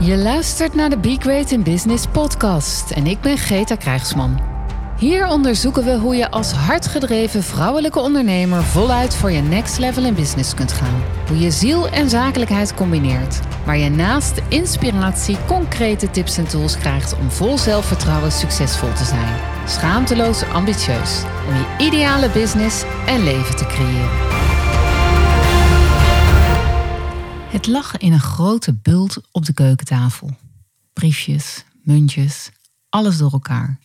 Je 0.00 0.16
luistert 0.16 0.74
naar 0.74 0.90
de 0.90 0.98
Be 0.98 1.16
Great 1.18 1.50
in 1.50 1.62
Business 1.62 2.06
podcast 2.06 2.90
en 2.90 3.06
ik 3.06 3.20
ben 3.20 3.38
Greta 3.38 3.74
Krijgsman. 3.74 4.40
Hier 4.98 5.26
onderzoeken 5.26 5.84
we 5.84 5.96
hoe 5.96 6.16
je 6.16 6.30
als 6.30 6.52
hardgedreven 6.52 7.42
vrouwelijke 7.42 7.98
ondernemer 7.98 8.62
voluit 8.62 9.14
voor 9.14 9.30
je 9.30 9.40
next 9.40 9.78
level 9.78 10.04
in 10.04 10.14
business 10.14 10.54
kunt 10.54 10.72
gaan. 10.72 11.02
Hoe 11.28 11.38
je 11.38 11.50
ziel 11.50 11.88
en 11.88 12.10
zakelijkheid 12.10 12.74
combineert. 12.74 13.40
Waar 13.64 13.78
je 13.78 13.90
naast 13.90 14.42
inspiratie 14.48 15.36
concrete 15.46 16.10
tips 16.10 16.38
en 16.38 16.48
tools 16.48 16.78
krijgt 16.78 17.18
om 17.18 17.30
vol 17.30 17.58
zelfvertrouwen 17.58 18.32
succesvol 18.32 18.92
te 18.92 19.04
zijn. 19.04 19.36
Schaamteloos 19.66 20.42
ambitieus. 20.52 21.22
Om 21.48 21.54
je 21.54 21.84
ideale 21.86 22.30
business 22.30 22.84
en 23.06 23.22
leven 23.24 23.56
te 23.56 23.66
creëren. 23.66 24.47
Het 27.48 27.66
lag 27.66 27.96
in 27.96 28.12
een 28.12 28.20
grote 28.20 28.74
bult 28.74 29.20
op 29.30 29.44
de 29.44 29.52
keukentafel. 29.52 30.36
Briefjes, 30.92 31.64
muntjes, 31.82 32.50
alles 32.88 33.16
door 33.16 33.32
elkaar. 33.32 33.78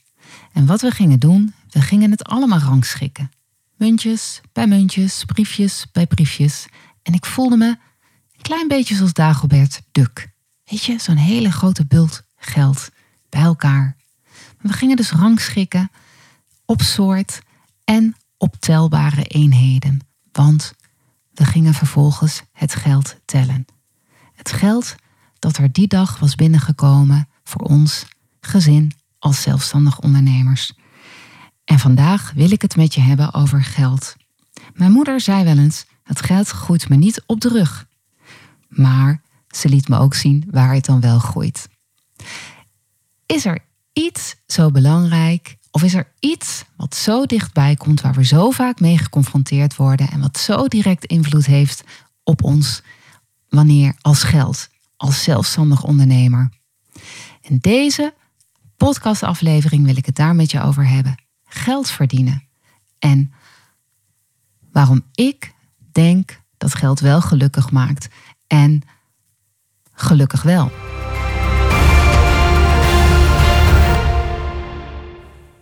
En 0.54 0.66
wat 0.66 0.82
we 0.82 0.92
gingen 0.92 1.20
doen, 1.20 1.54
we 1.70 1.82
gingen 1.82 2.12
het 2.12 2.24
allemaal 2.24 2.60
rangschikken. 2.60 3.32
Muntjes 3.76 4.42
bij 4.54 4.68
muntjes, 4.68 5.26
briefjes 5.26 5.86
bij 5.92 6.08
briefjes. 6.08 6.66
En 7.02 7.14
ik 7.14 7.26
voelde 7.26 7.58
me 7.58 7.68
een 7.68 8.42
klein 8.42 8.68
beetje 8.68 8.96
zoals 8.96 9.14
Dagobert 9.14 9.82
Duk. 9.92 10.30
Weet 10.64 10.84
je, 10.84 11.00
zo'n 11.00 11.16
hele 11.16 11.52
grote 11.52 11.86
bult 11.86 12.24
geld 12.36 12.90
bij 13.30 13.42
elkaar. 13.42 13.96
We 14.62 14.74
gingen 14.74 14.96
dus 14.96 15.12
rangschikken 15.12 15.92
op 16.66 16.82
soort 16.82 17.42
en 17.84 18.16
op 18.38 18.56
telbare 18.60 19.24
eenheden. 19.24 20.00
Want 20.32 20.74
we 21.34 21.46
gingen 21.46 21.74
vervolgens 21.74 22.42
het 22.52 22.76
geld 22.76 23.16
tellen. 23.26 23.66
Het 24.34 24.52
geld 24.52 24.96
dat 25.40 25.58
er 25.58 25.72
die 25.72 25.88
dag 25.88 26.20
was 26.20 26.36
binnengekomen 26.36 27.28
voor 27.44 27.62
ons 27.62 28.06
gezin 28.42 28.92
als 29.20 29.42
zelfstandig 29.42 30.00
ondernemers. 30.00 30.74
En 31.66 31.80
vandaag 31.80 32.32
wil 32.36 32.52
ik 32.52 32.62
het 32.62 32.76
met 32.76 32.94
je 32.94 33.02
hebben 33.02 33.34
over 33.34 33.64
geld. 33.64 34.16
Mijn 34.74 34.92
moeder 34.92 35.22
zei 35.22 35.44
wel 35.44 35.58
eens: 35.58 35.86
het 36.04 36.22
geld 36.22 36.48
groeit 36.48 36.90
me 36.90 36.96
niet 36.96 37.24
op 37.26 37.42
de 37.42 37.50
rug. 37.50 37.88
Maar 38.68 39.22
ze 39.48 39.70
liet 39.70 39.88
me 39.88 39.98
ook 39.98 40.14
zien 40.14 40.48
waar 40.52 40.74
het 40.74 40.86
dan 40.86 41.00
wel 41.00 41.20
groeit. 41.20 41.70
Is 43.26 43.46
er 43.46 43.60
iets 43.94 44.36
zo 44.46 44.72
belangrijk 44.72 45.58
of 45.74 45.84
is 45.84 45.94
er 45.94 46.12
iets 46.20 46.66
wat 46.76 46.96
zo 46.96 47.26
dichtbij 47.26 47.76
komt 47.76 48.02
waar 48.02 48.14
we 48.14 48.26
zo 48.26 48.52
vaak 48.52 48.80
mee 48.80 48.98
geconfronteerd 48.98 49.76
worden 49.76 50.10
en 50.10 50.20
wat 50.20 50.38
zo 50.38 50.68
direct 50.68 51.06
invloed 51.06 51.46
heeft 51.46 51.84
op 52.24 52.44
ons 52.44 52.82
wanneer 53.50 53.96
als 54.02 54.24
geld, 54.24 54.70
als 54.98 55.24
zelfstandig 55.24 55.84
ondernemer? 55.84 56.50
En 57.42 57.58
deze 57.60 58.14
podcastaflevering 58.78 59.86
wil 59.86 59.98
ik 59.98 60.06
het 60.06 60.16
daar 60.16 60.36
met 60.36 60.52
je 60.52 60.62
over 60.62 60.88
hebben. 60.88 61.16
Geld 61.46 61.90
verdienen. 61.90 62.48
En 63.00 63.34
waarom 64.72 65.04
ik 65.14 65.54
denk 65.92 66.42
dat 66.58 66.76
geld 66.76 67.00
wel 67.00 67.22
gelukkig 67.22 67.72
maakt. 67.72 68.08
En 68.48 68.82
gelukkig 69.94 70.42
wel. 70.42 70.72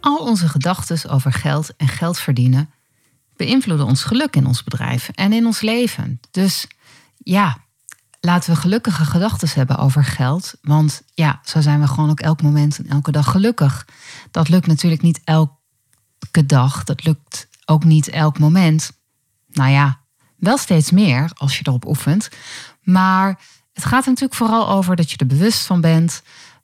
Al 0.01 0.17
onze 0.17 0.47
gedachten 0.47 1.09
over 1.09 1.33
geld 1.33 1.75
en 1.75 1.87
geld 1.87 2.19
verdienen 2.19 2.69
beïnvloeden 3.45 3.85
ons 3.85 4.03
geluk 4.03 4.35
in 4.35 4.45
ons 4.45 4.63
bedrijf 4.63 5.09
en 5.09 5.33
in 5.33 5.45
ons 5.45 5.61
leven. 5.61 6.19
Dus 6.31 6.67
ja, 7.17 7.57
laten 8.19 8.53
we 8.53 8.59
gelukkige 8.59 9.05
gedachten 9.05 9.49
hebben 9.53 9.77
over 9.77 10.03
geld. 10.03 10.53
Want 10.61 11.01
ja, 11.13 11.39
zo 11.43 11.61
zijn 11.61 11.79
we 11.79 11.87
gewoon 11.87 12.09
ook 12.09 12.19
elk 12.19 12.41
moment 12.41 12.77
en 12.77 12.87
elke 12.87 13.11
dag 13.11 13.31
gelukkig. 13.31 13.87
Dat 14.31 14.49
lukt 14.49 14.67
natuurlijk 14.67 15.01
niet 15.01 15.21
elke 15.23 16.45
dag. 16.45 16.83
Dat 16.83 17.03
lukt 17.03 17.47
ook 17.65 17.83
niet 17.83 18.09
elk 18.09 18.39
moment. 18.39 18.91
Nou 19.47 19.69
ja, 19.69 19.99
wel 20.35 20.57
steeds 20.57 20.91
meer 20.91 21.31
als 21.33 21.57
je 21.57 21.67
erop 21.67 21.85
oefent. 21.85 22.29
Maar 22.81 23.39
het 23.73 23.85
gaat 23.85 24.05
natuurlijk 24.05 24.35
vooral 24.35 24.69
over 24.69 24.95
dat 24.95 25.11
je 25.11 25.17
er 25.17 25.27
bewust 25.27 25.65
van 25.65 25.81
bent 25.81 26.21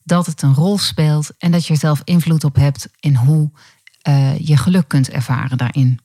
dat 0.07 0.25
het 0.25 0.41
een 0.41 0.53
rol 0.53 0.77
speelt 0.77 1.31
en 1.37 1.51
dat 1.51 1.65
je 1.65 1.73
er 1.73 1.79
zelf 1.79 2.01
invloed 2.03 2.43
op 2.43 2.55
hebt 2.55 2.89
in 2.99 3.15
hoe 3.15 3.51
uh, 4.07 4.39
je 4.39 4.57
geluk 4.57 4.87
kunt 4.87 5.09
ervaren 5.09 5.57
daarin. 5.57 5.99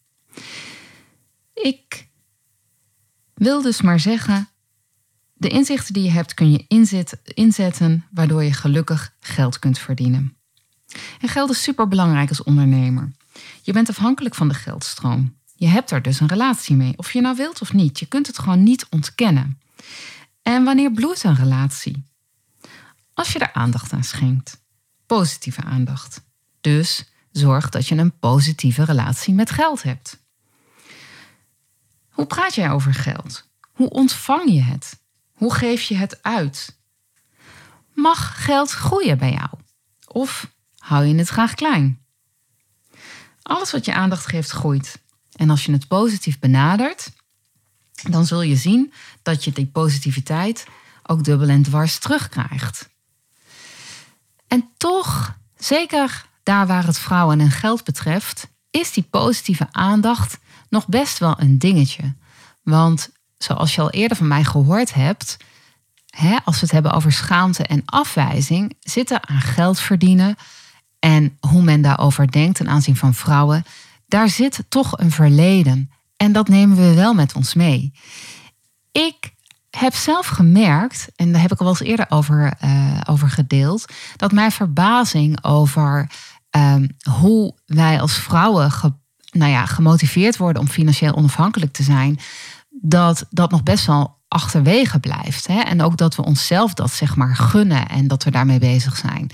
Ik 1.54 2.08
wil 3.34 3.62
dus 3.62 3.80
maar 3.82 4.00
zeggen, 4.00 4.48
de 5.32 5.48
inzichten 5.48 5.94
die 5.94 6.02
je 6.02 6.10
hebt 6.10 6.34
kun 6.34 6.50
je 6.50 6.64
inzet, 6.68 7.20
inzetten 7.24 8.06
waardoor 8.10 8.44
je 8.44 8.52
gelukkig 8.52 9.14
geld 9.20 9.58
kunt 9.58 9.78
verdienen. 9.78 10.36
En 11.20 11.28
geld 11.28 11.50
is 11.50 11.62
super 11.62 11.88
belangrijk 11.88 12.28
als 12.28 12.42
ondernemer. 12.42 13.12
Je 13.62 13.72
bent 13.72 13.88
afhankelijk 13.88 14.34
van 14.34 14.48
de 14.48 14.54
geldstroom. 14.54 15.36
Je 15.54 15.66
hebt 15.66 15.90
er 15.90 16.02
dus 16.02 16.20
een 16.20 16.28
relatie 16.28 16.76
mee, 16.76 16.92
of 16.96 17.12
je 17.12 17.20
nou 17.20 17.36
wilt 17.36 17.60
of 17.60 17.72
niet. 17.72 17.98
Je 17.98 18.06
kunt 18.06 18.26
het 18.26 18.38
gewoon 18.38 18.62
niet 18.62 18.86
ontkennen. 18.90 19.60
En 20.42 20.64
wanneer 20.64 20.92
bloeit 20.92 21.24
een 21.24 21.34
relatie? 21.34 22.11
Als 23.14 23.32
je 23.32 23.38
er 23.38 23.52
aandacht 23.52 23.92
aan 23.92 24.04
schenkt. 24.04 24.60
Positieve 25.06 25.62
aandacht. 25.62 26.22
Dus 26.60 27.12
zorg 27.32 27.68
dat 27.68 27.88
je 27.88 27.94
een 27.94 28.18
positieve 28.18 28.84
relatie 28.84 29.34
met 29.34 29.50
geld 29.50 29.82
hebt. 29.82 30.20
Hoe 32.10 32.26
praat 32.26 32.54
jij 32.54 32.70
over 32.70 32.94
geld? 32.94 33.48
Hoe 33.72 33.90
ontvang 33.90 34.50
je 34.50 34.62
het? 34.62 35.00
Hoe 35.32 35.54
geef 35.54 35.82
je 35.82 35.96
het 35.96 36.22
uit? 36.22 36.80
Mag 37.94 38.44
geld 38.44 38.70
groeien 38.70 39.18
bij 39.18 39.32
jou? 39.32 39.48
Of 40.06 40.50
hou 40.78 41.04
je 41.04 41.14
het 41.14 41.28
graag 41.28 41.54
klein? 41.54 42.00
Alles 43.42 43.72
wat 43.72 43.84
je 43.84 43.94
aandacht 43.94 44.26
geeft 44.26 44.50
groeit. 44.50 45.02
En 45.32 45.50
als 45.50 45.64
je 45.64 45.72
het 45.72 45.88
positief 45.88 46.38
benadert, 46.38 47.12
dan 48.10 48.26
zul 48.26 48.42
je 48.42 48.56
zien 48.56 48.92
dat 49.22 49.44
je 49.44 49.52
die 49.52 49.66
positiviteit 49.66 50.66
ook 51.02 51.24
dubbel 51.24 51.48
en 51.48 51.62
dwars 51.62 51.98
terugkrijgt. 51.98 52.90
En 54.52 54.68
toch, 54.76 55.38
zeker 55.56 56.26
daar 56.42 56.66
waar 56.66 56.86
het 56.86 56.98
vrouwen 56.98 57.40
en 57.40 57.50
geld 57.50 57.84
betreft, 57.84 58.48
is 58.70 58.92
die 58.92 59.06
positieve 59.10 59.66
aandacht 59.70 60.38
nog 60.68 60.86
best 60.86 61.18
wel 61.18 61.40
een 61.40 61.58
dingetje. 61.58 62.14
Want 62.62 63.10
zoals 63.38 63.74
je 63.74 63.80
al 63.80 63.90
eerder 63.90 64.16
van 64.16 64.28
mij 64.28 64.44
gehoord 64.44 64.94
hebt, 64.94 65.36
hè, 66.06 66.36
als 66.44 66.54
we 66.54 66.60
het 66.60 66.70
hebben 66.70 66.92
over 66.92 67.12
schaamte 67.12 67.62
en 67.62 67.82
afwijzing, 67.84 68.76
zitten 68.80 69.28
aan 69.28 69.40
geld 69.40 69.80
verdienen 69.80 70.36
en 70.98 71.36
hoe 71.40 71.62
men 71.62 71.82
daarover 71.82 72.30
denkt 72.30 72.56
ten 72.56 72.68
aanzien 72.68 72.96
van 72.96 73.14
vrouwen, 73.14 73.64
daar 74.06 74.28
zit 74.28 74.64
toch 74.68 74.98
een 74.98 75.10
verleden. 75.10 75.90
En 76.16 76.32
dat 76.32 76.48
nemen 76.48 76.76
we 76.76 76.94
wel 76.94 77.14
met 77.14 77.34
ons 77.34 77.54
mee. 77.54 77.92
Ik 78.90 79.34
heb 79.76 79.94
zelf 79.94 80.26
gemerkt, 80.26 81.08
en 81.16 81.32
daar 81.32 81.40
heb 81.40 81.52
ik 81.52 81.58
al 81.58 81.64
wel 81.64 81.74
eens 81.74 81.88
eerder 81.88 82.06
over, 82.08 82.52
uh, 82.64 83.00
over 83.08 83.30
gedeeld, 83.30 83.84
dat 84.16 84.32
mijn 84.32 84.52
verbazing 84.52 85.44
over 85.44 86.10
um, 86.50 86.96
hoe 87.10 87.54
wij 87.66 88.00
als 88.00 88.14
vrouwen 88.14 88.72
nou 89.30 89.50
ja, 89.50 89.66
gemotiveerd 89.66 90.36
worden 90.36 90.62
om 90.62 90.68
financieel 90.68 91.14
onafhankelijk 91.14 91.72
te 91.72 91.82
zijn, 91.82 92.18
dat 92.70 93.26
dat 93.30 93.50
nog 93.50 93.62
best 93.62 93.86
wel 93.86 94.20
achterwege 94.28 94.98
blijft. 94.98 95.46
Hè? 95.46 95.60
En 95.60 95.82
ook 95.82 95.96
dat 95.96 96.16
we 96.16 96.24
onszelf 96.24 96.74
dat 96.74 96.90
zeg 96.90 97.16
maar 97.16 97.36
gunnen 97.36 97.88
en 97.88 98.08
dat 98.08 98.24
we 98.24 98.30
daarmee 98.30 98.58
bezig 98.58 98.96
zijn. 98.96 99.30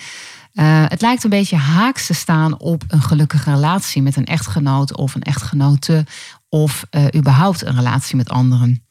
Uh, 0.54 0.84
het 0.88 1.00
lijkt 1.00 1.24
een 1.24 1.30
beetje 1.30 1.56
haaks 1.56 2.06
te 2.06 2.14
staan 2.14 2.58
op 2.58 2.84
een 2.88 3.02
gelukkige 3.02 3.50
relatie 3.50 4.02
met 4.02 4.16
een 4.16 4.26
echtgenoot 4.26 4.96
of 4.96 5.14
een 5.14 5.22
echtgenote 5.22 6.06
of 6.48 6.86
uh, 6.90 7.04
überhaupt 7.14 7.64
een 7.64 7.74
relatie 7.74 8.16
met 8.16 8.28
anderen. 8.28 8.82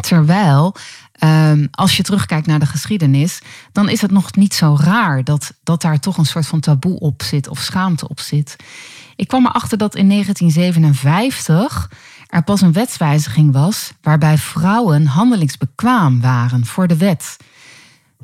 Terwijl, 0.00 0.74
um, 1.24 1.68
als 1.70 1.96
je 1.96 2.02
terugkijkt 2.02 2.46
naar 2.46 2.58
de 2.58 2.66
geschiedenis, 2.66 3.40
dan 3.72 3.88
is 3.88 4.00
het 4.00 4.10
nog 4.10 4.34
niet 4.34 4.54
zo 4.54 4.76
raar 4.80 5.24
dat, 5.24 5.52
dat 5.62 5.82
daar 5.82 6.00
toch 6.00 6.16
een 6.16 6.26
soort 6.26 6.46
van 6.46 6.60
taboe 6.60 6.98
op 6.98 7.22
zit 7.22 7.48
of 7.48 7.58
schaamte 7.58 8.08
op 8.08 8.20
zit. 8.20 8.56
Ik 9.16 9.28
kwam 9.28 9.46
erachter 9.46 9.78
dat 9.78 9.94
in 9.94 10.08
1957 10.08 11.90
er 12.26 12.42
pas 12.42 12.60
een 12.60 12.72
wetswijziging 12.72 13.52
was 13.52 13.92
waarbij 14.02 14.38
vrouwen 14.38 15.06
handelingsbekwaam 15.06 16.20
waren 16.20 16.66
voor 16.66 16.86
de 16.86 16.96
wet. 16.96 17.36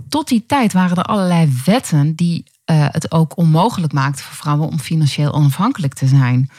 Tot 0.08 0.28
die 0.28 0.44
tijd 0.46 0.72
waren 0.72 0.96
er 0.96 1.02
allerlei 1.02 1.52
wetten 1.64 2.14
die 2.14 2.44
uh, 2.70 2.86
het 2.90 3.12
ook 3.12 3.36
onmogelijk 3.36 3.92
maakten 3.92 4.24
voor 4.24 4.36
vrouwen 4.36 4.68
om 4.68 4.78
financieel 4.78 5.32
onafhankelijk 5.32 5.94
te 5.94 6.06
zijn. 6.06 6.50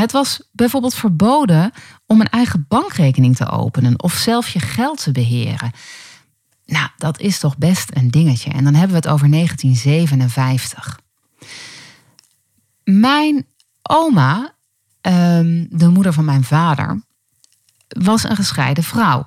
Het 0.00 0.12
was 0.12 0.48
bijvoorbeeld 0.52 0.94
verboden 0.94 1.72
om 2.06 2.20
een 2.20 2.28
eigen 2.28 2.64
bankrekening 2.68 3.36
te 3.36 3.48
openen 3.48 4.02
of 4.02 4.12
zelf 4.12 4.48
je 4.48 4.58
geld 4.58 5.02
te 5.02 5.12
beheren. 5.12 5.70
Nou, 6.66 6.88
dat 6.96 7.20
is 7.20 7.38
toch 7.38 7.58
best 7.58 7.90
een 7.96 8.10
dingetje. 8.10 8.50
En 8.50 8.64
dan 8.64 8.74
hebben 8.74 8.90
we 8.90 8.96
het 8.96 9.08
over 9.08 9.28
1957. 9.30 11.00
Mijn 12.84 13.46
oma, 13.82 14.54
ehm, 15.00 15.66
de 15.70 15.88
moeder 15.88 16.12
van 16.12 16.24
mijn 16.24 16.44
vader, 16.44 17.02
was 17.88 18.24
een 18.24 18.36
gescheiden 18.36 18.84
vrouw. 18.84 19.26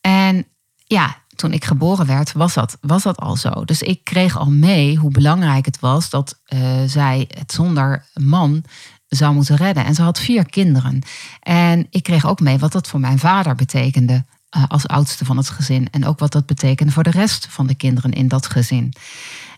En 0.00 0.46
ja, 0.86 1.16
toen 1.36 1.52
ik 1.52 1.64
geboren 1.64 2.06
werd, 2.06 2.32
was 2.32 2.54
dat, 2.54 2.78
was 2.80 3.02
dat 3.02 3.18
al 3.18 3.36
zo. 3.36 3.64
Dus 3.64 3.82
ik 3.82 4.04
kreeg 4.04 4.38
al 4.38 4.50
mee 4.50 4.96
hoe 4.96 5.10
belangrijk 5.10 5.64
het 5.64 5.80
was 5.80 6.10
dat 6.10 6.40
uh, 6.48 6.82
zij 6.86 7.28
het 7.28 7.52
zonder 7.52 8.06
man 8.14 8.64
zou 9.14 9.34
moeten 9.34 9.56
redden. 9.56 9.84
En 9.84 9.94
ze 9.94 10.02
had 10.02 10.20
vier 10.20 10.46
kinderen. 10.46 11.02
En 11.40 11.86
ik 11.90 12.02
kreeg 12.02 12.26
ook 12.26 12.40
mee 12.40 12.58
wat 12.58 12.72
dat 12.72 12.88
voor 12.88 13.00
mijn 13.00 13.18
vader 13.18 13.54
betekende 13.54 14.24
uh, 14.56 14.64
als 14.68 14.86
oudste 14.86 15.24
van 15.24 15.36
het 15.36 15.48
gezin. 15.48 15.88
En 15.90 16.06
ook 16.06 16.18
wat 16.18 16.32
dat 16.32 16.46
betekende 16.46 16.92
voor 16.92 17.02
de 17.02 17.10
rest 17.10 17.46
van 17.50 17.66
de 17.66 17.74
kinderen 17.74 18.12
in 18.12 18.28
dat 18.28 18.46
gezin. 18.46 18.92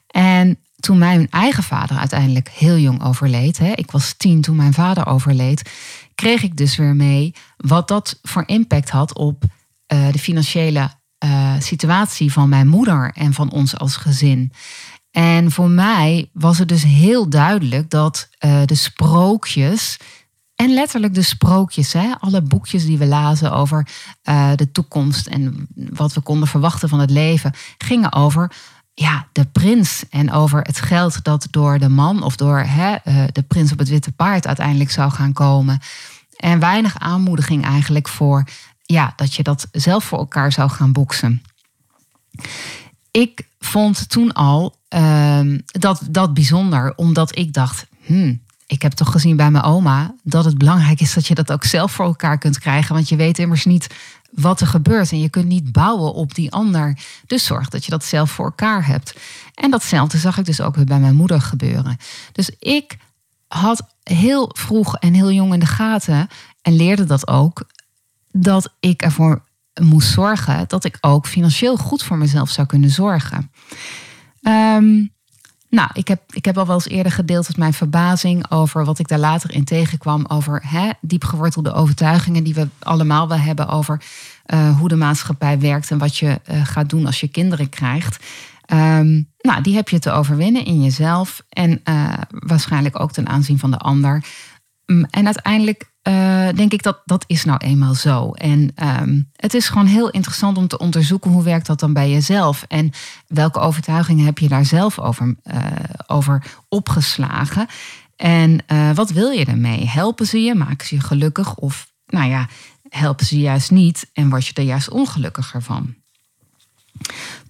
En 0.06 0.58
toen 0.76 0.98
mijn 0.98 1.30
eigen 1.30 1.62
vader 1.62 1.96
uiteindelijk 1.96 2.48
heel 2.48 2.78
jong 2.78 3.02
overleed, 3.02 3.58
hè, 3.58 3.72
ik 3.72 3.90
was 3.90 4.14
tien 4.16 4.40
toen 4.40 4.56
mijn 4.56 4.72
vader 4.72 5.06
overleed, 5.06 5.70
kreeg 6.14 6.42
ik 6.42 6.56
dus 6.56 6.76
weer 6.76 6.96
mee 6.96 7.34
wat 7.56 7.88
dat 7.88 8.18
voor 8.22 8.42
impact 8.46 8.90
had 8.90 9.14
op 9.14 9.44
uh, 9.44 10.12
de 10.12 10.18
financiële 10.18 10.90
uh, 11.24 11.54
situatie 11.58 12.32
van 12.32 12.48
mijn 12.48 12.68
moeder 12.68 13.10
en 13.14 13.32
van 13.32 13.50
ons 13.50 13.78
als 13.78 13.96
gezin. 13.96 14.52
En 15.16 15.50
voor 15.50 15.70
mij 15.70 16.30
was 16.32 16.58
het 16.58 16.68
dus 16.68 16.82
heel 16.82 17.28
duidelijk 17.28 17.90
dat 17.90 18.28
uh, 18.40 18.62
de 18.64 18.74
sprookjes. 18.74 19.96
En 20.54 20.74
letterlijk 20.74 21.14
de 21.14 21.22
sprookjes, 21.22 21.92
hè, 21.92 22.12
alle 22.20 22.42
boekjes 22.42 22.84
die 22.84 22.98
we 22.98 23.06
lazen 23.06 23.52
over 23.52 23.88
uh, 24.24 24.50
de 24.54 24.72
toekomst 24.72 25.26
en 25.26 25.68
wat 25.74 26.12
we 26.12 26.20
konden 26.20 26.48
verwachten 26.48 26.88
van 26.88 27.00
het 27.00 27.10
leven, 27.10 27.52
gingen 27.78 28.12
over 28.12 28.52
ja, 28.94 29.28
de 29.32 29.44
prins 29.44 30.04
en 30.10 30.32
over 30.32 30.60
het 30.60 30.80
geld 30.80 31.24
dat 31.24 31.46
door 31.50 31.78
de 31.78 31.88
man 31.88 32.22
of 32.22 32.36
door 32.36 32.58
hè, 32.58 32.96
uh, 33.04 33.24
de 33.32 33.42
prins 33.42 33.72
op 33.72 33.78
het 33.78 33.88
witte 33.88 34.12
paard 34.12 34.46
uiteindelijk 34.46 34.90
zou 34.90 35.10
gaan 35.10 35.32
komen. 35.32 35.78
En 36.36 36.58
weinig 36.58 36.98
aanmoediging 36.98 37.64
eigenlijk 37.64 38.08
voor 38.08 38.44
ja, 38.82 39.12
dat 39.16 39.34
je 39.34 39.42
dat 39.42 39.68
zelf 39.72 40.04
voor 40.04 40.18
elkaar 40.18 40.52
zou 40.52 40.70
gaan 40.70 40.92
boksen. 40.92 41.42
Ik 43.16 43.48
vond 43.58 44.08
toen 44.08 44.32
al 44.32 44.76
uh, 44.94 45.40
dat, 45.66 46.00
dat 46.10 46.34
bijzonder, 46.34 46.92
omdat 46.96 47.38
ik 47.38 47.52
dacht, 47.52 47.86
hmm, 48.04 48.42
ik 48.66 48.82
heb 48.82 48.92
toch 48.92 49.10
gezien 49.10 49.36
bij 49.36 49.50
mijn 49.50 49.64
oma 49.64 50.14
dat 50.22 50.44
het 50.44 50.58
belangrijk 50.58 51.00
is 51.00 51.14
dat 51.14 51.26
je 51.26 51.34
dat 51.34 51.52
ook 51.52 51.64
zelf 51.64 51.92
voor 51.92 52.04
elkaar 52.04 52.38
kunt 52.38 52.58
krijgen. 52.58 52.94
Want 52.94 53.08
je 53.08 53.16
weet 53.16 53.38
immers 53.38 53.64
niet 53.64 53.94
wat 54.30 54.60
er 54.60 54.66
gebeurt 54.66 55.12
en 55.12 55.20
je 55.20 55.28
kunt 55.28 55.46
niet 55.46 55.72
bouwen 55.72 56.14
op 56.14 56.34
die 56.34 56.52
ander. 56.52 56.98
Dus 57.26 57.44
zorg 57.44 57.68
dat 57.68 57.84
je 57.84 57.90
dat 57.90 58.04
zelf 58.04 58.30
voor 58.30 58.44
elkaar 58.44 58.86
hebt. 58.86 59.14
En 59.54 59.70
datzelfde 59.70 60.18
zag 60.18 60.38
ik 60.38 60.44
dus 60.44 60.60
ook 60.60 60.74
weer 60.76 60.84
bij 60.84 61.00
mijn 61.00 61.16
moeder 61.16 61.40
gebeuren. 61.40 61.96
Dus 62.32 62.50
ik 62.58 62.96
had 63.48 63.86
heel 64.02 64.50
vroeg 64.52 64.96
en 64.96 65.14
heel 65.14 65.32
jong 65.32 65.52
in 65.52 65.60
de 65.60 65.66
gaten 65.66 66.28
en 66.62 66.76
leerde 66.76 67.04
dat 67.04 67.28
ook 67.28 67.66
dat 68.32 68.74
ik 68.80 69.02
ervoor 69.02 69.42
moest 69.82 70.12
zorgen 70.12 70.64
dat 70.67 70.84
ik 70.84 70.96
ook 71.00 71.26
financieel 71.26 71.76
goed 71.76 72.02
voor 72.02 72.17
mezelf 72.17 72.50
zou 72.50 72.67
kunnen 72.67 72.90
zorgen. 72.90 73.50
Um, 74.43 75.14
nou, 75.69 75.90
ik 75.93 76.08
heb, 76.08 76.23
ik 76.32 76.44
heb 76.44 76.58
al 76.58 76.67
wel 76.67 76.75
eens 76.75 76.88
eerder 76.88 77.12
gedeeld 77.12 77.49
met 77.49 77.56
mijn 77.56 77.73
verbazing 77.73 78.50
over 78.50 78.84
wat 78.84 78.99
ik 78.99 79.08
daar 79.08 79.19
later 79.19 79.52
in 79.52 79.64
tegenkwam. 79.64 80.25
Over 80.28 80.62
hè, 80.67 80.90
diepgewortelde 81.00 81.73
overtuigingen 81.73 82.44
die 82.44 82.55
we 82.55 82.69
allemaal 82.78 83.28
wel 83.28 83.38
hebben 83.38 83.69
over 83.69 84.02
uh, 84.46 84.78
hoe 84.78 84.88
de 84.88 84.96
maatschappij 84.96 85.58
werkt 85.58 85.90
en 85.90 85.99
wat 85.99 86.17
je 86.17 86.40
uh, 86.50 86.67
gaat 86.67 86.88
doen 86.88 87.06
als 87.06 87.20
je 87.20 87.28
kinderen 87.28 87.69
krijgt. 87.69 88.25
Um, 88.73 89.28
nou, 89.38 89.62
die 89.62 89.75
heb 89.75 89.88
je 89.88 89.99
te 89.99 90.11
overwinnen 90.11 90.64
in 90.64 90.82
jezelf 90.82 91.43
en 91.49 91.81
uh, 91.84 92.12
waarschijnlijk 92.28 93.00
ook 93.00 93.12
ten 93.12 93.28
aanzien 93.28 93.58
van 93.58 93.70
de 93.70 93.78
ander. 93.78 94.25
Um, 94.84 95.05
en 95.05 95.25
uiteindelijk 95.26 95.90
uh, 96.08 96.48
denk 96.54 96.72
ik 96.72 96.82
dat 96.82 97.02
dat 97.04 97.24
is 97.26 97.44
nou 97.44 97.58
eenmaal 97.58 97.94
zo. 97.94 98.30
En 98.30 98.72
um, 99.00 99.30
het 99.36 99.54
is 99.54 99.68
gewoon 99.68 99.86
heel 99.86 100.10
interessant 100.10 100.56
om 100.56 100.68
te 100.68 100.78
onderzoeken 100.78 101.30
hoe 101.30 101.42
werkt 101.42 101.66
dat 101.66 101.80
dan 101.80 101.92
bij 101.92 102.10
jezelf. 102.10 102.64
En 102.68 102.92
welke 103.26 103.58
overtuigingen 103.58 104.24
heb 104.24 104.38
je 104.38 104.48
daar 104.48 104.64
zelf 104.64 104.98
over, 104.98 105.36
uh, 105.44 105.62
over 106.06 106.42
opgeslagen. 106.68 107.66
En 108.16 108.58
uh, 108.72 108.90
wat 108.94 109.10
wil 109.10 109.30
je 109.30 109.44
ermee? 109.44 109.88
Helpen 109.88 110.26
ze 110.26 110.42
je? 110.42 110.54
Maken 110.54 110.86
ze 110.86 110.94
je 110.94 111.00
gelukkig? 111.00 111.54
Of 111.54 111.92
nou 112.06 112.28
ja, 112.28 112.48
helpen 112.88 113.26
ze 113.26 113.38
juist 113.38 113.70
niet 113.70 114.10
en 114.12 114.28
word 114.28 114.46
je 114.46 114.52
er 114.52 114.62
juist 114.62 114.90
ongelukkiger 114.90 115.62
van? 115.62 115.94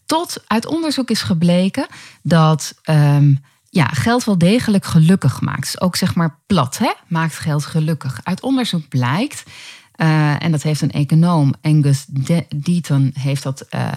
Tot 0.07 0.45
uit 0.47 0.67
onderzoek 0.67 1.11
is 1.11 1.23
gebleken 1.23 1.87
dat 2.23 2.75
um, 2.85 3.41
ja, 3.77 3.87
geld 3.87 4.25
wel 4.25 4.39
degelijk 4.39 4.85
gelukkig 4.85 5.41
maakt. 5.41 5.61
Dus 5.61 5.81
ook 5.81 5.97
zeg 5.97 6.15
maar 6.15 6.39
plat, 6.47 6.79
hè? 6.79 6.93
maakt 7.09 7.39
geld 7.39 7.65
gelukkig. 7.65 8.21
Uit 8.23 8.43
onderzoek 8.43 8.89
blijkt, 8.89 9.43
uh, 9.97 10.43
en 10.43 10.51
dat 10.51 10.63
heeft 10.63 10.81
een 10.81 10.91
econoom, 10.91 11.55
Angus 11.63 12.07
Deaton, 12.57 13.11
heeft 13.15 13.43
dat 13.43 13.67
uh, 13.71 13.93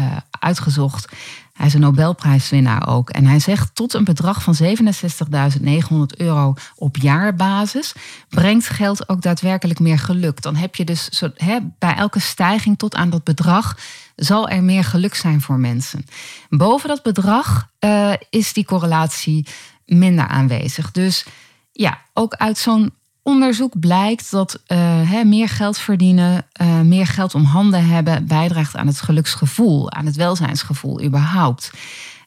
uh, 0.00 0.16
uitgezocht. 0.30 1.12
Hij 1.58 1.66
is 1.66 1.74
een 1.74 1.80
Nobelprijswinnaar 1.80 2.88
ook. 2.88 3.10
En 3.10 3.26
hij 3.26 3.38
zegt 3.38 3.74
tot 3.74 3.94
een 3.94 4.04
bedrag 4.04 4.42
van 4.42 4.56
67.900 4.56 6.16
euro 6.16 6.54
op 6.76 6.96
jaarbasis 6.96 7.92
brengt 8.28 8.68
geld 8.68 9.08
ook 9.08 9.22
daadwerkelijk 9.22 9.78
meer 9.78 9.98
geluk. 9.98 10.42
Dan 10.42 10.56
heb 10.56 10.74
je 10.74 10.84
dus 10.84 11.22
hè, 11.34 11.58
bij 11.78 11.94
elke 11.94 12.20
stijging 12.20 12.78
tot 12.78 12.94
aan 12.94 13.10
dat 13.10 13.24
bedrag 13.24 13.78
zal 14.16 14.48
er 14.48 14.62
meer 14.62 14.84
geluk 14.84 15.14
zijn 15.14 15.40
voor 15.40 15.58
mensen. 15.58 16.04
Boven 16.48 16.88
dat 16.88 17.02
bedrag 17.02 17.68
uh, 17.80 18.12
is 18.30 18.52
die 18.52 18.64
correlatie 18.64 19.46
minder 19.86 20.26
aanwezig. 20.26 20.90
Dus 20.90 21.26
ja, 21.72 21.98
ook 22.12 22.34
uit 22.34 22.58
zo'n 22.58 22.92
onderzoek 23.28 23.80
blijkt 23.80 24.30
dat 24.30 24.62
uh, 24.68 25.22
meer 25.22 25.48
geld 25.48 25.78
verdienen, 25.78 26.46
uh, 26.62 26.80
meer 26.80 27.06
geld 27.06 27.34
om 27.34 27.44
handen 27.44 27.86
hebben, 27.86 28.26
bijdraagt 28.26 28.76
aan 28.76 28.86
het 28.86 29.00
geluksgevoel, 29.00 29.92
aan 29.92 30.06
het 30.06 30.16
welzijnsgevoel 30.16 31.02
überhaupt. 31.02 31.70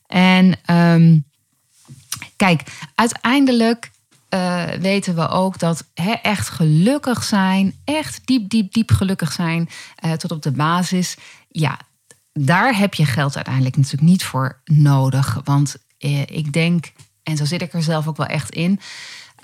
En 0.07 0.55
um, 0.75 1.25
kijk, 2.35 2.63
uiteindelijk 2.95 3.91
uh, 4.29 4.65
weten 4.65 5.15
we 5.15 5.27
ook 5.27 5.59
dat 5.59 5.87
echt 6.21 6.49
gelukkig 6.49 7.23
zijn, 7.23 7.75
echt 7.83 8.21
diep, 8.25 8.49
diep, 8.49 8.73
diep 8.73 8.91
gelukkig 8.91 9.31
zijn, 9.31 9.69
tot 10.17 10.31
op 10.31 10.41
de 10.41 10.51
basis, 10.51 11.17
ja, 11.47 11.79
daar 12.33 12.77
heb 12.77 12.93
je 12.93 13.05
geld 13.05 13.35
uiteindelijk 13.35 13.75
natuurlijk 13.75 14.03
niet 14.03 14.23
voor 14.23 14.61
nodig. 14.65 15.41
Want 15.43 15.75
ik 16.25 16.53
denk, 16.53 16.91
en 17.23 17.37
zo 17.37 17.45
zit 17.45 17.61
ik 17.61 17.73
er 17.73 17.83
zelf 17.83 18.07
ook 18.07 18.17
wel 18.17 18.27
echt 18.27 18.49
in 18.49 18.79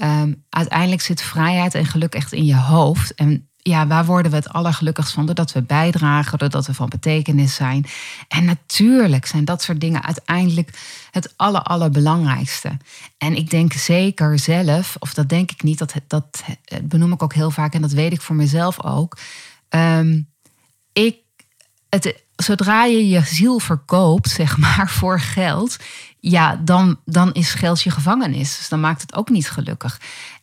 Um, 0.02 0.44
uiteindelijk 0.50 1.02
zit 1.02 1.22
vrijheid 1.22 1.76
en 1.76 1.86
geluk 1.86 2.14
echt 2.14 2.34
in 2.34 2.46
je 2.46 2.56
hoofd. 2.56 3.14
En 3.14 3.50
ja, 3.58 3.88
waar 3.88 4.06
worden 4.06 4.32
we 4.32 4.38
het 4.38 4.50
allergelukkigst 4.50 5.14
van? 5.14 5.26
Doordat 5.26 5.52
we 5.52 5.62
bijdragen, 5.62 6.38
doordat 6.38 6.66
we 6.66 6.74
van 6.74 6.90
betekenis 6.90 7.56
zijn. 7.56 7.86
En 8.28 8.46
natuurlijk 8.46 9.26
zijn 9.26 9.46
dat 9.46 9.62
soort 9.62 9.80
dingen 9.80 10.04
uiteindelijk 10.04 10.80
het 11.12 11.34
aller, 11.36 11.62
allerbelangrijkste. 11.62 12.78
En 13.18 13.36
ik 13.36 13.50
denk 13.50 13.74
zeker 13.74 14.40
zelf, 14.40 14.96
of 15.00 15.14
dat 15.14 15.30
denk 15.30 15.52
ik 15.52 15.64
niet, 15.64 15.78
dat, 15.78 15.94
dat 16.08 16.44
benoem 16.84 17.12
ik 17.12 17.24
ook 17.24 17.34
heel 17.34 17.52
vaak 17.52 17.74
en 17.74 17.82
dat 17.82 17.92
weet 17.92 18.14
ik 18.14 18.22
voor 18.22 18.36
mezelf 18.36 18.84
ook. 18.84 19.18
Um, 19.70 20.30
ik, 20.94 21.18
het, 21.90 22.24
zodra 22.38 22.84
je 22.84 23.08
je 23.08 23.22
ziel 23.22 23.60
verkoopt, 23.60 24.30
zeg 24.30 24.58
maar, 24.58 24.90
voor 25.00 25.20
geld, 25.20 25.78
ja, 26.20 26.56
dan, 26.56 27.00
dan 27.06 27.34
is 27.34 27.54
geld 27.54 27.82
je 27.82 27.92
gevangenis. 27.92 28.58
Dus 28.58 28.70
dan 28.70 28.80
maakt 28.80 29.02
het 29.02 29.16
ook 29.16 29.30
niet 29.30 29.50
gelukkig. 29.50 30.00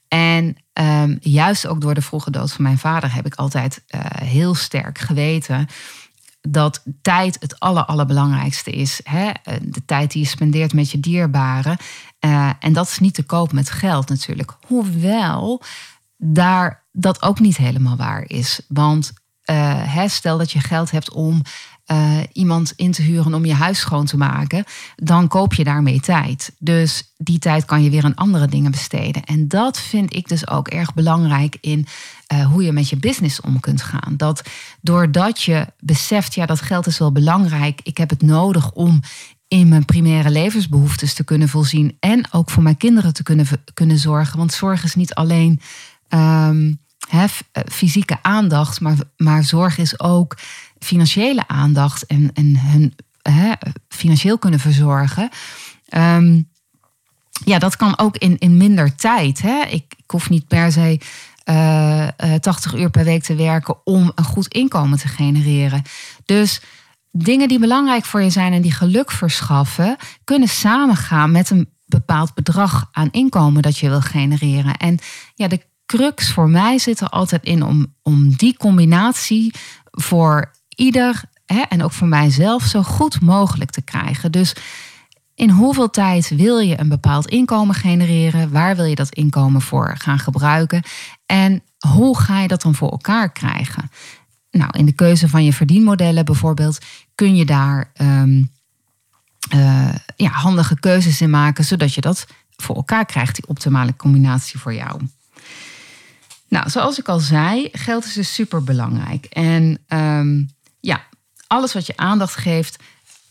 En 0.08 0.56
um, 0.72 1.18
juist 1.20 1.66
ook 1.66 1.80
door 1.80 1.94
de 1.94 2.02
vroege 2.02 2.30
dood 2.30 2.52
van 2.52 2.64
mijn 2.64 2.78
vader 2.78 3.14
heb 3.14 3.26
ik 3.26 3.34
altijd 3.34 3.84
uh, 3.88 4.00
heel 4.04 4.54
sterk 4.54 4.98
geweten 4.98 5.66
dat 6.40 6.82
tijd 7.02 7.36
het 7.40 7.60
aller, 7.60 7.84
allerbelangrijkste 7.84 8.70
is. 8.70 9.00
Hè? 9.04 9.30
Eh, 9.30 9.56
de 9.62 9.84
tijd 9.84 10.12
die 10.12 10.22
je 10.22 10.28
spendeert 10.28 10.72
met 10.72 10.90
je 10.90 11.00
dierbaren. 11.00 11.76
Uh, 12.20 12.50
en 12.58 12.72
dat 12.72 12.88
is 12.88 12.98
niet 12.98 13.14
te 13.14 13.22
koop 13.22 13.52
met 13.52 13.70
geld 13.70 14.08
natuurlijk. 14.08 14.56
Hoewel 14.66 15.62
daar 16.16 16.84
dat 16.92 17.22
ook 17.22 17.40
niet 17.40 17.56
helemaal 17.56 17.96
waar 17.96 18.24
is. 18.26 18.60
Want 18.68 19.12
hè, 19.44 20.08
stel 20.08 20.38
dat 20.38 20.50
je 20.50 20.60
geld 20.60 20.90
hebt 20.90 21.10
om 21.10 21.42
uh, 21.92 22.18
iemand 22.32 22.72
in 22.76 22.92
te 22.92 23.02
huren 23.02 23.34
om 23.34 23.44
je 23.44 23.54
huis 23.54 23.78
schoon 23.78 24.06
te 24.06 24.16
maken, 24.16 24.64
dan 24.96 25.28
koop 25.28 25.54
je 25.54 25.64
daarmee 25.64 26.00
tijd. 26.00 26.54
Dus 26.58 27.12
die 27.16 27.38
tijd 27.38 27.64
kan 27.64 27.82
je 27.82 27.90
weer 27.90 28.04
aan 28.04 28.14
andere 28.14 28.46
dingen 28.46 28.70
besteden. 28.70 29.24
En 29.24 29.48
dat 29.48 29.80
vind 29.80 30.14
ik 30.14 30.28
dus 30.28 30.48
ook 30.48 30.68
erg 30.68 30.94
belangrijk 30.94 31.56
in 31.60 31.86
uh, 32.32 32.46
hoe 32.46 32.62
je 32.62 32.72
met 32.72 32.88
je 32.88 32.96
business 32.96 33.40
om 33.40 33.60
kunt 33.60 33.82
gaan. 33.82 34.16
Dat 34.16 34.42
doordat 34.80 35.42
je 35.42 35.66
beseft, 35.78 36.34
ja, 36.34 36.46
dat 36.46 36.60
geld 36.60 36.86
is 36.86 36.98
wel 36.98 37.12
belangrijk, 37.12 37.80
ik 37.82 37.96
heb 37.96 38.10
het 38.10 38.22
nodig 38.22 38.72
om 38.72 39.00
in 39.48 39.68
mijn 39.68 39.84
primaire 39.84 40.30
levensbehoeftes 40.30 41.14
te 41.14 41.24
kunnen 41.24 41.48
voorzien 41.48 41.96
en 42.00 42.26
ook 42.30 42.50
voor 42.50 42.62
mijn 42.62 42.76
kinderen 42.76 43.14
te 43.14 43.22
kunnen, 43.22 43.46
kunnen 43.74 43.98
zorgen. 43.98 44.38
Want 44.38 44.52
zorg 44.52 44.84
is 44.84 44.94
niet 44.94 45.14
alleen. 45.14 45.60
Um, 46.08 46.82
He, 47.08 47.26
fysieke 47.68 48.18
aandacht, 48.22 48.80
maar, 48.80 48.96
maar 49.16 49.44
zorg 49.44 49.78
is 49.78 50.00
ook 50.00 50.36
financiële 50.78 51.48
aandacht 51.48 52.06
en, 52.06 52.30
en 52.34 52.58
hun 52.58 52.94
financieel 53.88 54.38
kunnen 54.38 54.60
verzorgen. 54.60 55.28
Um, 55.96 56.48
ja, 57.44 57.58
dat 57.58 57.76
kan 57.76 57.98
ook 57.98 58.16
in, 58.16 58.38
in 58.38 58.56
minder 58.56 58.94
tijd. 58.94 59.42
Ik, 59.68 59.94
ik 59.96 60.10
hoef 60.10 60.30
niet 60.30 60.46
per 60.48 60.72
se 60.72 61.00
uh, 61.44 62.08
uh, 62.24 62.34
80 62.34 62.74
uur 62.74 62.90
per 62.90 63.04
week 63.04 63.22
te 63.22 63.34
werken 63.34 63.86
om 63.86 64.12
een 64.14 64.24
goed 64.24 64.48
inkomen 64.48 64.98
te 64.98 65.08
genereren. 65.08 65.82
Dus 66.24 66.60
dingen 67.10 67.48
die 67.48 67.58
belangrijk 67.58 68.04
voor 68.04 68.22
je 68.22 68.30
zijn 68.30 68.52
en 68.52 68.62
die 68.62 68.72
geluk 68.72 69.10
verschaffen, 69.10 69.96
kunnen 70.24 70.48
samengaan 70.48 71.30
met 71.30 71.50
een 71.50 71.68
bepaald 71.86 72.34
bedrag 72.34 72.88
aan 72.92 73.08
inkomen 73.10 73.62
dat 73.62 73.78
je 73.78 73.88
wil 73.88 74.00
genereren. 74.00 74.76
En 74.76 74.98
ja, 75.34 75.48
de 75.48 75.60
crux 75.86 76.32
voor 76.32 76.48
mij 76.48 76.78
zit 76.78 77.00
er 77.00 77.08
altijd 77.08 77.44
in 77.44 77.62
om, 77.62 77.94
om 78.02 78.36
die 78.36 78.56
combinatie 78.56 79.54
voor 79.90 80.50
ieder 80.68 81.22
hè, 81.46 81.60
en 81.60 81.82
ook 81.82 81.92
voor 81.92 82.08
mijzelf 82.08 82.62
zo 82.62 82.82
goed 82.82 83.20
mogelijk 83.20 83.70
te 83.70 83.82
krijgen. 83.82 84.32
Dus 84.32 84.54
in 85.34 85.50
hoeveel 85.50 85.90
tijd 85.90 86.28
wil 86.28 86.58
je 86.58 86.80
een 86.80 86.88
bepaald 86.88 87.26
inkomen 87.26 87.74
genereren? 87.74 88.50
Waar 88.50 88.76
wil 88.76 88.84
je 88.84 88.94
dat 88.94 89.14
inkomen 89.14 89.60
voor 89.60 89.94
gaan 89.98 90.18
gebruiken? 90.18 90.82
En 91.26 91.62
hoe 91.88 92.18
ga 92.18 92.40
je 92.40 92.48
dat 92.48 92.62
dan 92.62 92.74
voor 92.74 92.90
elkaar 92.90 93.32
krijgen? 93.32 93.90
Nou, 94.50 94.78
in 94.78 94.86
de 94.86 94.92
keuze 94.92 95.28
van 95.28 95.44
je 95.44 95.52
verdienmodellen 95.52 96.24
bijvoorbeeld 96.24 96.78
kun 97.14 97.36
je 97.36 97.44
daar 97.44 97.90
ehm, 97.94 98.42
eh, 99.50 99.94
ja, 100.16 100.30
handige 100.30 100.80
keuzes 100.80 101.20
in 101.20 101.30
maken, 101.30 101.64
zodat 101.64 101.94
je 101.94 102.00
dat 102.00 102.26
voor 102.56 102.76
elkaar 102.76 103.04
krijgt, 103.04 103.34
die 103.34 103.48
optimale 103.48 103.96
combinatie 103.96 104.58
voor 104.58 104.74
jou. 104.74 105.00
Nou, 106.54 106.70
zoals 106.70 106.98
ik 106.98 107.08
al 107.08 107.18
zei, 107.18 107.68
geld 107.72 108.04
is 108.04 108.12
dus 108.12 108.34
super 108.34 108.64
belangrijk. 108.64 109.24
En 109.24 109.78
ehm, 109.86 110.42
ja, 110.80 111.04
alles 111.46 111.72
wat 111.72 111.86
je 111.86 111.96
aandacht 111.96 112.36
geeft, 112.36 112.82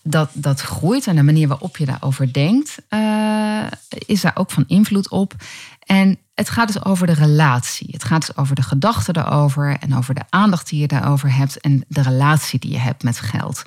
dat, 0.01 0.29
dat 0.33 0.61
groeit. 0.61 1.07
En 1.07 1.15
de 1.15 1.23
manier 1.23 1.47
waarop 1.47 1.77
je 1.77 1.85
daarover 1.85 2.33
denkt, 2.33 2.77
uh, 2.89 3.63
is 3.89 4.21
daar 4.21 4.35
ook 4.35 4.51
van 4.51 4.63
invloed 4.67 5.09
op. 5.09 5.33
En 5.79 6.17
het 6.33 6.49
gaat 6.49 6.67
dus 6.67 6.85
over 6.85 7.07
de 7.07 7.13
relatie. 7.13 7.87
Het 7.91 8.03
gaat 8.03 8.25
dus 8.25 8.37
over 8.37 8.55
de 8.55 8.61
gedachten 8.61 9.17
erover 9.17 9.77
en 9.79 9.95
over 9.95 10.13
de 10.13 10.25
aandacht 10.29 10.69
die 10.69 10.79
je 10.79 10.87
daarover 10.87 11.35
hebt 11.35 11.59
en 11.59 11.85
de 11.87 12.01
relatie 12.01 12.59
die 12.59 12.71
je 12.71 12.79
hebt 12.79 13.03
met 13.03 13.19
geld. 13.19 13.63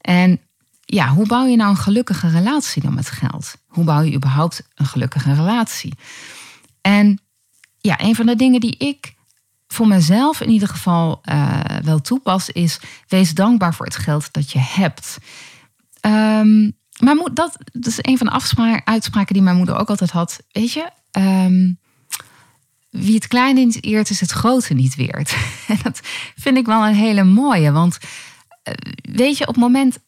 En 0.00 0.40
ja, 0.80 1.08
hoe 1.08 1.26
bouw 1.26 1.46
je 1.46 1.56
nou 1.56 1.70
een 1.70 1.76
gelukkige 1.76 2.28
relatie 2.28 2.82
dan 2.82 2.94
met 2.94 3.10
geld? 3.10 3.56
Hoe 3.66 3.84
bouw 3.84 4.00
je 4.00 4.14
überhaupt 4.14 4.68
een 4.74 4.86
gelukkige 4.86 5.34
relatie? 5.34 5.94
En 6.80 7.20
ja, 7.86 8.00
een 8.00 8.14
van 8.14 8.26
de 8.26 8.36
dingen 8.36 8.60
die 8.60 8.76
ik 8.76 9.14
voor 9.66 9.86
mezelf 9.86 10.40
in 10.40 10.50
ieder 10.50 10.68
geval 10.68 11.20
uh, 11.30 11.60
wel 11.82 12.00
toepas, 12.00 12.50
is 12.50 12.80
wees 13.08 13.34
dankbaar 13.34 13.74
voor 13.74 13.86
het 13.86 13.96
geld 13.96 14.32
dat 14.32 14.52
je 14.52 14.58
hebt. 14.58 15.18
Um, 16.00 16.76
maar 16.98 17.16
dat, 17.32 17.56
dat 17.72 17.86
is 17.86 17.98
een 18.00 18.18
van 18.18 18.26
de 18.26 18.80
uitspraken 18.84 19.34
die 19.34 19.42
mijn 19.42 19.56
moeder 19.56 19.76
ook 19.76 19.88
altijd 19.88 20.10
had. 20.10 20.40
Weet 20.50 20.72
je, 20.72 20.90
um, 21.18 21.78
wie 22.90 23.14
het 23.14 23.26
kleine 23.26 23.64
niet 23.64 23.84
eert, 23.84 24.10
is 24.10 24.20
het 24.20 24.30
grote 24.30 24.74
niet 24.74 24.94
weert. 24.94 25.36
En 25.68 25.78
dat 25.82 26.00
vind 26.36 26.56
ik 26.56 26.66
wel 26.66 26.86
een 26.86 26.94
hele 26.94 27.24
mooie. 27.24 27.72
Want 27.72 27.98
eh, 28.62 28.74
weet 29.02 29.38
je, 29.38 29.46
op 29.46 29.54
het 29.54 29.62
moment. 29.64 29.98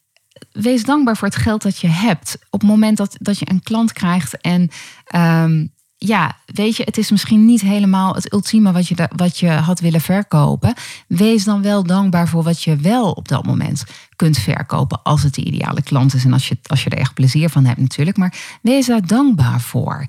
Wees 0.51 0.83
dankbaar 0.83 1.17
voor 1.17 1.27
het 1.27 1.37
geld 1.37 1.61
dat 1.61 1.79
je 1.79 1.87
hebt. 1.87 2.37
Op 2.49 2.59
het 2.59 2.69
moment 2.69 2.97
dat, 2.97 3.15
dat 3.19 3.39
je 3.39 3.49
een 3.49 3.63
klant 3.63 3.93
krijgt 3.93 4.41
en 4.41 4.69
um, 5.15 5.73
ja, 6.01 6.37
weet 6.45 6.75
je, 6.75 6.83
het 6.83 6.97
is 6.97 7.11
misschien 7.11 7.45
niet 7.45 7.61
helemaal 7.61 8.13
het 8.13 8.33
ultieme 8.33 8.71
wat 8.71 8.87
je, 8.87 9.09
wat 9.15 9.37
je 9.37 9.49
had 9.49 9.79
willen 9.79 10.01
verkopen. 10.01 10.73
Wees 11.07 11.43
dan 11.43 11.61
wel 11.61 11.83
dankbaar 11.83 12.27
voor 12.27 12.43
wat 12.43 12.63
je 12.63 12.75
wel 12.75 13.11
op 13.11 13.27
dat 13.27 13.45
moment 13.45 13.83
kunt 14.15 14.37
verkopen. 14.37 15.03
Als 15.03 15.23
het 15.23 15.35
de 15.35 15.43
ideale 15.43 15.81
klant 15.81 16.13
is 16.13 16.25
en 16.25 16.33
als 16.33 16.47
je, 16.47 16.57
als 16.65 16.83
je 16.83 16.89
er 16.89 16.97
echt 16.97 17.13
plezier 17.13 17.49
van 17.49 17.65
hebt 17.65 17.79
natuurlijk. 17.79 18.17
Maar 18.17 18.33
wees 18.61 18.85
daar 18.85 19.07
dankbaar 19.07 19.61
voor. 19.61 20.05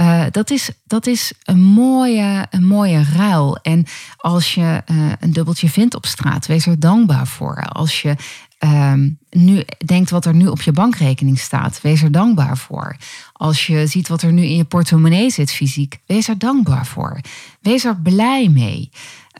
Uh, 0.00 0.24
dat, 0.30 0.50
is, 0.50 0.70
dat 0.86 1.06
is 1.06 1.32
een 1.42 1.62
mooie, 1.62 2.46
een 2.50 2.64
mooie 2.64 3.04
ruil. 3.16 3.56
En 3.56 3.86
als 4.16 4.54
je 4.54 4.82
uh, 4.90 5.12
een 5.20 5.32
dubbeltje 5.32 5.68
vindt 5.68 5.94
op 5.94 6.06
straat, 6.06 6.46
wees 6.46 6.66
er 6.66 6.80
dankbaar 6.80 7.26
voor. 7.26 7.66
Als 7.66 8.02
je 8.02 8.16
um, 8.64 9.18
nu 9.30 9.64
denkt 9.84 10.10
wat 10.10 10.24
er 10.24 10.34
nu 10.34 10.46
op 10.46 10.62
je 10.62 10.72
bankrekening 10.72 11.38
staat, 11.38 11.80
wees 11.80 12.02
er 12.02 12.12
dankbaar 12.12 12.58
voor. 12.58 12.96
Als 13.32 13.66
je 13.66 13.86
ziet 13.86 14.08
wat 14.08 14.22
er 14.22 14.32
nu 14.32 14.42
in 14.42 14.56
je 14.56 14.64
portemonnee 14.64 15.30
zit 15.30 15.52
fysiek, 15.52 15.98
wees 16.06 16.28
er 16.28 16.38
dankbaar 16.38 16.86
voor. 16.86 17.20
Wees 17.60 17.84
er 17.84 18.00
blij 18.00 18.48
mee. 18.48 18.90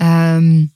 Um, 0.02 0.72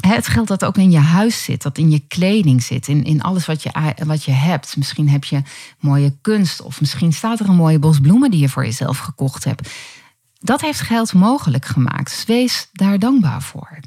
het 0.00 0.26
geld 0.26 0.48
dat 0.48 0.64
ook 0.64 0.76
in 0.76 0.90
je 0.90 0.98
huis 0.98 1.44
zit, 1.44 1.62
dat 1.62 1.78
in 1.78 1.90
je 1.90 1.98
kleding 1.98 2.62
zit, 2.62 2.88
in, 2.88 3.04
in 3.04 3.22
alles 3.22 3.46
wat 3.46 3.62
je, 3.62 3.94
wat 4.06 4.24
je 4.24 4.30
hebt. 4.30 4.76
Misschien 4.76 5.08
heb 5.08 5.24
je 5.24 5.42
mooie 5.78 6.16
kunst 6.20 6.62
of 6.62 6.80
misschien 6.80 7.12
staat 7.12 7.40
er 7.40 7.48
een 7.48 7.56
mooie 7.56 7.78
bos 7.78 8.00
bloemen 8.00 8.30
die 8.30 8.40
je 8.40 8.48
voor 8.48 8.64
jezelf 8.64 8.98
gekocht 8.98 9.44
hebt. 9.44 9.70
Dat 10.38 10.60
heeft 10.60 10.80
geld 10.80 11.12
mogelijk 11.12 11.64
gemaakt. 11.64 12.10
Dus 12.10 12.24
wees 12.24 12.68
daar 12.72 12.98
dankbaar 12.98 13.42
voor. 13.42 13.78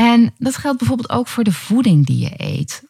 En 0.00 0.34
dat 0.38 0.56
geldt 0.56 0.78
bijvoorbeeld 0.78 1.10
ook 1.10 1.28
voor 1.28 1.44
de 1.44 1.52
voeding 1.52 2.06
die 2.06 2.18
je 2.18 2.32
eet. 2.36 2.82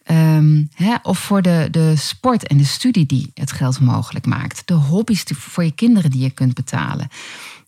Hè, 0.75 0.95
of 1.03 1.19
voor 1.19 1.43
de, 1.43 1.69
de 1.71 1.97
sport 1.97 2.47
en 2.47 2.57
de 2.57 2.65
studie 2.65 3.07
die 3.07 3.31
het 3.35 3.53
geld 3.53 3.81
mogelijk 3.81 4.27
maakt. 4.27 4.63
De 4.65 4.75
hobby's 4.75 5.25
voor 5.27 5.65
je 5.65 5.71
kinderen 5.71 6.11
die 6.11 6.23
je 6.23 6.31
kunt 6.31 6.55
betalen. 6.55 7.09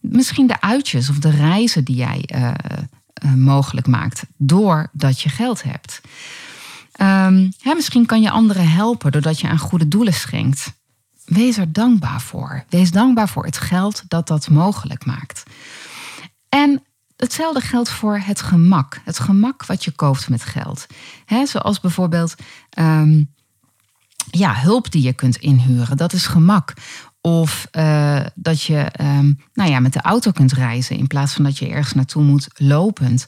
Misschien 0.01 0.47
de 0.47 0.61
uitjes 0.61 1.11
of 1.11 1.19
de 1.19 1.31
reizen 1.31 1.85
die 1.85 1.97
jij 1.97 2.29
uh, 2.35 2.51
uh, 3.25 3.35
mogelijk 3.35 3.87
maakt 3.87 4.23
doordat 4.37 5.21
je 5.21 5.29
geld 5.29 5.63
hebt. 5.63 6.01
Hè, 7.63 7.75
misschien 7.75 8.07
kan 8.07 8.21
je 8.21 8.31
anderen 8.31 8.71
helpen 8.71 9.13
doordat 9.13 9.41
je 9.41 9.49
aan 9.49 9.59
goede 9.59 9.89
doelen 9.89 10.15
schenkt. 10.15 10.73
Wees 11.25 11.57
er 11.57 11.73
dankbaar 11.73 12.21
voor. 12.21 12.65
Wees 12.69 12.91
dankbaar 12.91 13.29
voor 13.29 13.45
het 13.45 13.59
geld 13.59 14.03
dat 14.09 14.27
dat 14.27 14.49
mogelijk 14.49 15.05
maakt. 15.05 15.43
Hetzelfde 17.23 17.61
geldt 17.61 17.91
voor 17.91 18.19
het 18.19 18.43
gemak. 18.43 19.01
Het 19.05 19.19
gemak 19.19 19.67
wat 19.67 19.85
je 19.85 19.91
koopt 19.91 20.29
met 20.29 20.45
geld. 20.45 20.87
Zoals 21.45 21.81
bijvoorbeeld 21.81 22.35
um, 22.79 23.35
ja, 24.31 24.55
hulp 24.55 24.91
die 24.91 25.03
je 25.03 25.13
kunt 25.13 25.37
inhuren. 25.37 25.97
Dat 25.97 26.13
is 26.13 26.27
gemak. 26.27 26.75
Of 27.21 27.69
uh, 27.73 28.21
dat 28.35 28.63
je 28.63 28.87
um, 29.01 29.41
nou 29.55 29.71
ja, 29.71 29.81
met 29.81 29.93
de 29.93 30.01
auto 30.01 30.31
kunt 30.31 30.53
reizen 30.53 30.97
in 30.97 31.07
plaats 31.07 31.33
van 31.33 31.45
dat 31.45 31.59
je 31.59 31.69
ergens 31.69 31.93
naartoe 31.93 32.23
moet 32.23 32.49
lopend. 32.55 33.27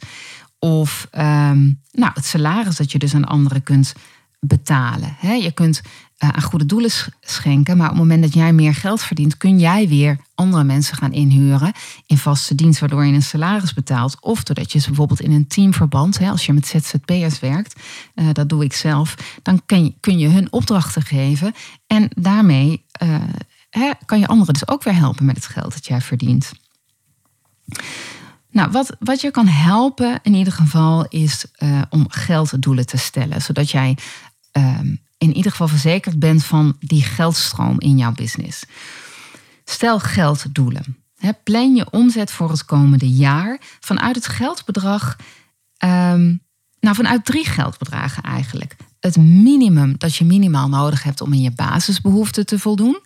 Of 0.59 1.09
um, 1.13 1.81
nou, 1.93 2.13
het 2.15 2.25
salaris 2.25 2.77
dat 2.77 2.93
je 2.93 2.99
dus 2.99 3.15
aan 3.15 3.25
anderen 3.25 3.63
kunt 3.63 3.93
betalen. 4.41 5.17
He, 5.19 5.33
je 5.33 5.53
kunt 5.53 5.81
aan 6.19 6.43
goede 6.43 6.67
doelen 6.67 6.91
schenken. 7.21 7.77
Maar 7.77 7.87
op 7.87 7.93
het 7.93 8.03
moment 8.03 8.23
dat 8.23 8.35
jij 8.35 8.53
meer 8.53 8.75
geld 8.75 9.03
verdient, 9.03 9.37
kun 9.37 9.59
jij 9.59 9.89
weer 9.89 10.19
andere 10.35 10.65
mensen 10.65 10.97
gaan 10.97 11.13
inhuren 11.13 11.73
in 12.07 12.19
vaste 12.19 12.55
dienst, 12.55 12.81
waardoor 12.81 13.05
je 13.05 13.13
een 13.13 13.23
salaris 13.23 13.75
betaalt. 13.75 14.17
Of 14.21 14.43
doordat 14.43 14.73
je 14.73 14.79
ze 14.79 14.87
bijvoorbeeld 14.87 15.21
in 15.21 15.33
een 15.33 15.47
teamverband, 15.47 16.19
hè, 16.19 16.31
als 16.31 16.47
je 16.47 16.53
met 16.53 16.67
ZZP'ers 16.67 17.41
werkt, 17.41 17.81
uh, 18.15 18.29
dat 18.33 18.49
doe 18.49 18.65
ik 18.65 18.73
zelf, 18.73 19.15
dan 19.43 19.63
kun 19.67 19.85
je, 19.85 19.95
kun 20.01 20.19
je 20.19 20.29
hun 20.29 20.53
opdrachten 20.53 21.03
geven. 21.03 21.55
En 21.87 22.09
daarmee 22.17 22.85
uh, 23.03 23.17
hè, 23.71 23.91
kan 24.05 24.19
je 24.19 24.27
anderen 24.27 24.53
dus 24.53 24.69
ook 24.69 24.83
weer 24.83 24.95
helpen 24.95 25.25
met 25.25 25.37
het 25.37 25.47
geld 25.47 25.73
dat 25.73 25.87
jij 25.87 26.01
verdient. 26.01 26.53
Nou, 28.51 28.71
wat, 28.71 28.97
wat 28.99 29.21
je 29.21 29.31
kan 29.31 29.47
helpen 29.47 30.21
in 30.23 30.35
ieder 30.35 30.53
geval 30.53 31.07
is 31.09 31.47
om 31.91 32.07
gelddoelen 32.09 32.87
te 32.87 32.97
stellen, 32.97 33.43
zodat 33.43 33.71
jij 33.71 33.97
um, 34.53 35.04
in 35.25 35.37
ieder 35.37 35.51
geval 35.51 35.69
verzekerd 35.69 36.19
bent 36.19 36.45
van 36.45 36.77
die 36.81 37.03
geldstroom 37.03 37.81
in 37.81 37.97
jouw 37.97 38.13
business. 38.13 38.65
Stel 39.65 39.99
gelddoelen. 39.99 40.97
plan 41.45 41.75
je 41.75 41.91
omzet 41.91 42.31
voor 42.31 42.51
het 42.51 42.65
komende 42.65 43.09
jaar 43.09 43.61
vanuit 43.81 44.15
het 44.15 44.27
geldbedrag, 44.27 45.17
um, 45.85 46.43
nou 46.81 46.97
vanuit 46.97 47.25
drie 47.25 47.47
geldbedragen 47.47 48.23
eigenlijk. 48.23 48.77
Het 49.01 49.17
minimum 49.17 49.95
dat 49.99 50.17
je 50.17 50.25
minimaal 50.25 50.69
nodig 50.69 51.03
hebt 51.03 51.21
om 51.21 51.33
in 51.33 51.41
je 51.41 51.51
basisbehoeften 51.51 52.47
te 52.47 52.59
voldoen. 52.59 52.99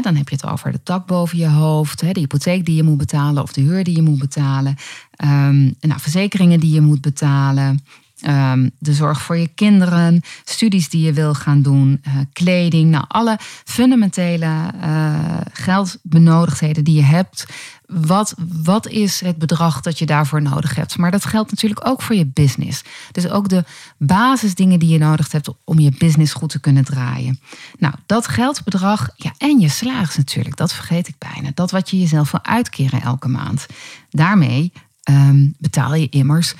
dan 0.00 0.16
heb 0.16 0.28
je 0.28 0.34
het 0.34 0.46
over 0.46 0.72
de 0.72 0.82
tak 0.82 1.06
boven 1.06 1.38
je 1.38 1.48
hoofd, 1.48 1.98
de 1.98 2.20
hypotheek 2.20 2.64
die 2.64 2.76
je 2.76 2.82
moet 2.82 2.96
betalen 2.96 3.42
of 3.42 3.52
de 3.52 3.60
huur 3.60 3.84
die 3.84 3.96
je 3.96 4.02
moet 4.02 4.18
betalen. 4.18 4.76
Um, 5.24 5.74
nou, 5.80 6.00
verzekeringen 6.00 6.60
die 6.60 6.72
je 6.72 6.80
moet 6.80 7.00
betalen. 7.00 7.84
Ehm, 8.20 8.68
de 8.78 8.92
zorg 8.92 9.22
voor 9.22 9.36
je 9.36 9.48
kinderen, 9.54 10.22
studies 10.44 10.88
die 10.88 11.04
je 11.04 11.12
wil 11.12 11.34
gaan 11.34 11.62
doen, 11.62 12.02
uh, 12.06 12.14
kleding. 12.32 12.90
Nou, 12.90 13.04
alle 13.08 13.38
fundamentele 13.64 14.72
uh, 14.84 15.14
geldbenodigdheden 15.52 16.84
die 16.84 16.94
je 16.94 17.02
hebt. 17.02 17.46
Wat, 17.86 18.34
wat 18.62 18.88
is 18.88 19.20
het 19.20 19.38
bedrag 19.38 19.80
dat 19.80 19.98
je 19.98 20.06
daarvoor 20.06 20.42
nodig 20.42 20.74
hebt? 20.74 20.98
Maar 20.98 21.10
dat 21.10 21.24
geldt 21.24 21.50
natuurlijk 21.50 21.86
ook 21.86 22.02
voor 22.02 22.16
je 22.16 22.26
business. 22.26 22.82
Dus 23.12 23.28
ook 23.28 23.48
de 23.48 23.64
basisdingen 23.98 24.78
die 24.78 24.88
je 24.88 24.98
nodig 24.98 25.32
hebt 25.32 25.48
om 25.64 25.78
je 25.78 25.92
business 25.98 26.32
goed 26.32 26.50
te 26.50 26.60
kunnen 26.60 26.84
draaien. 26.84 27.40
Nou, 27.78 27.94
dat 28.06 28.28
geldbedrag, 28.28 29.08
ja, 29.16 29.32
en 29.38 29.60
je 29.60 29.68
salaris 29.68 30.16
natuurlijk, 30.16 30.56
dat 30.56 30.72
vergeet 30.72 31.08
ik 31.08 31.14
bijna. 31.18 31.50
Dat 31.54 31.70
wat 31.70 31.90
je 31.90 31.98
jezelf 31.98 32.30
wil 32.30 32.44
uitkeren 32.44 33.02
elke 33.02 33.28
maand. 33.28 33.66
Daarmee 34.10 34.72
um, 35.10 35.54
betaal 35.58 35.94
je 35.94 36.08
immers 36.08 36.54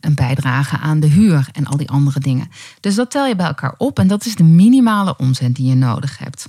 een 0.00 0.14
bijdrage 0.14 0.78
aan 0.78 1.00
de 1.00 1.06
huur 1.06 1.48
en 1.52 1.66
al 1.66 1.76
die 1.76 1.90
andere 1.90 2.20
dingen. 2.20 2.48
Dus 2.80 2.94
dat 2.94 3.10
tel 3.10 3.26
je 3.26 3.36
bij 3.36 3.46
elkaar 3.46 3.74
op 3.78 3.98
en 3.98 4.06
dat 4.06 4.26
is 4.26 4.34
de 4.34 4.44
minimale 4.44 5.16
omzet 5.16 5.54
die 5.54 5.68
je 5.68 5.74
nodig 5.74 6.18
hebt. 6.18 6.46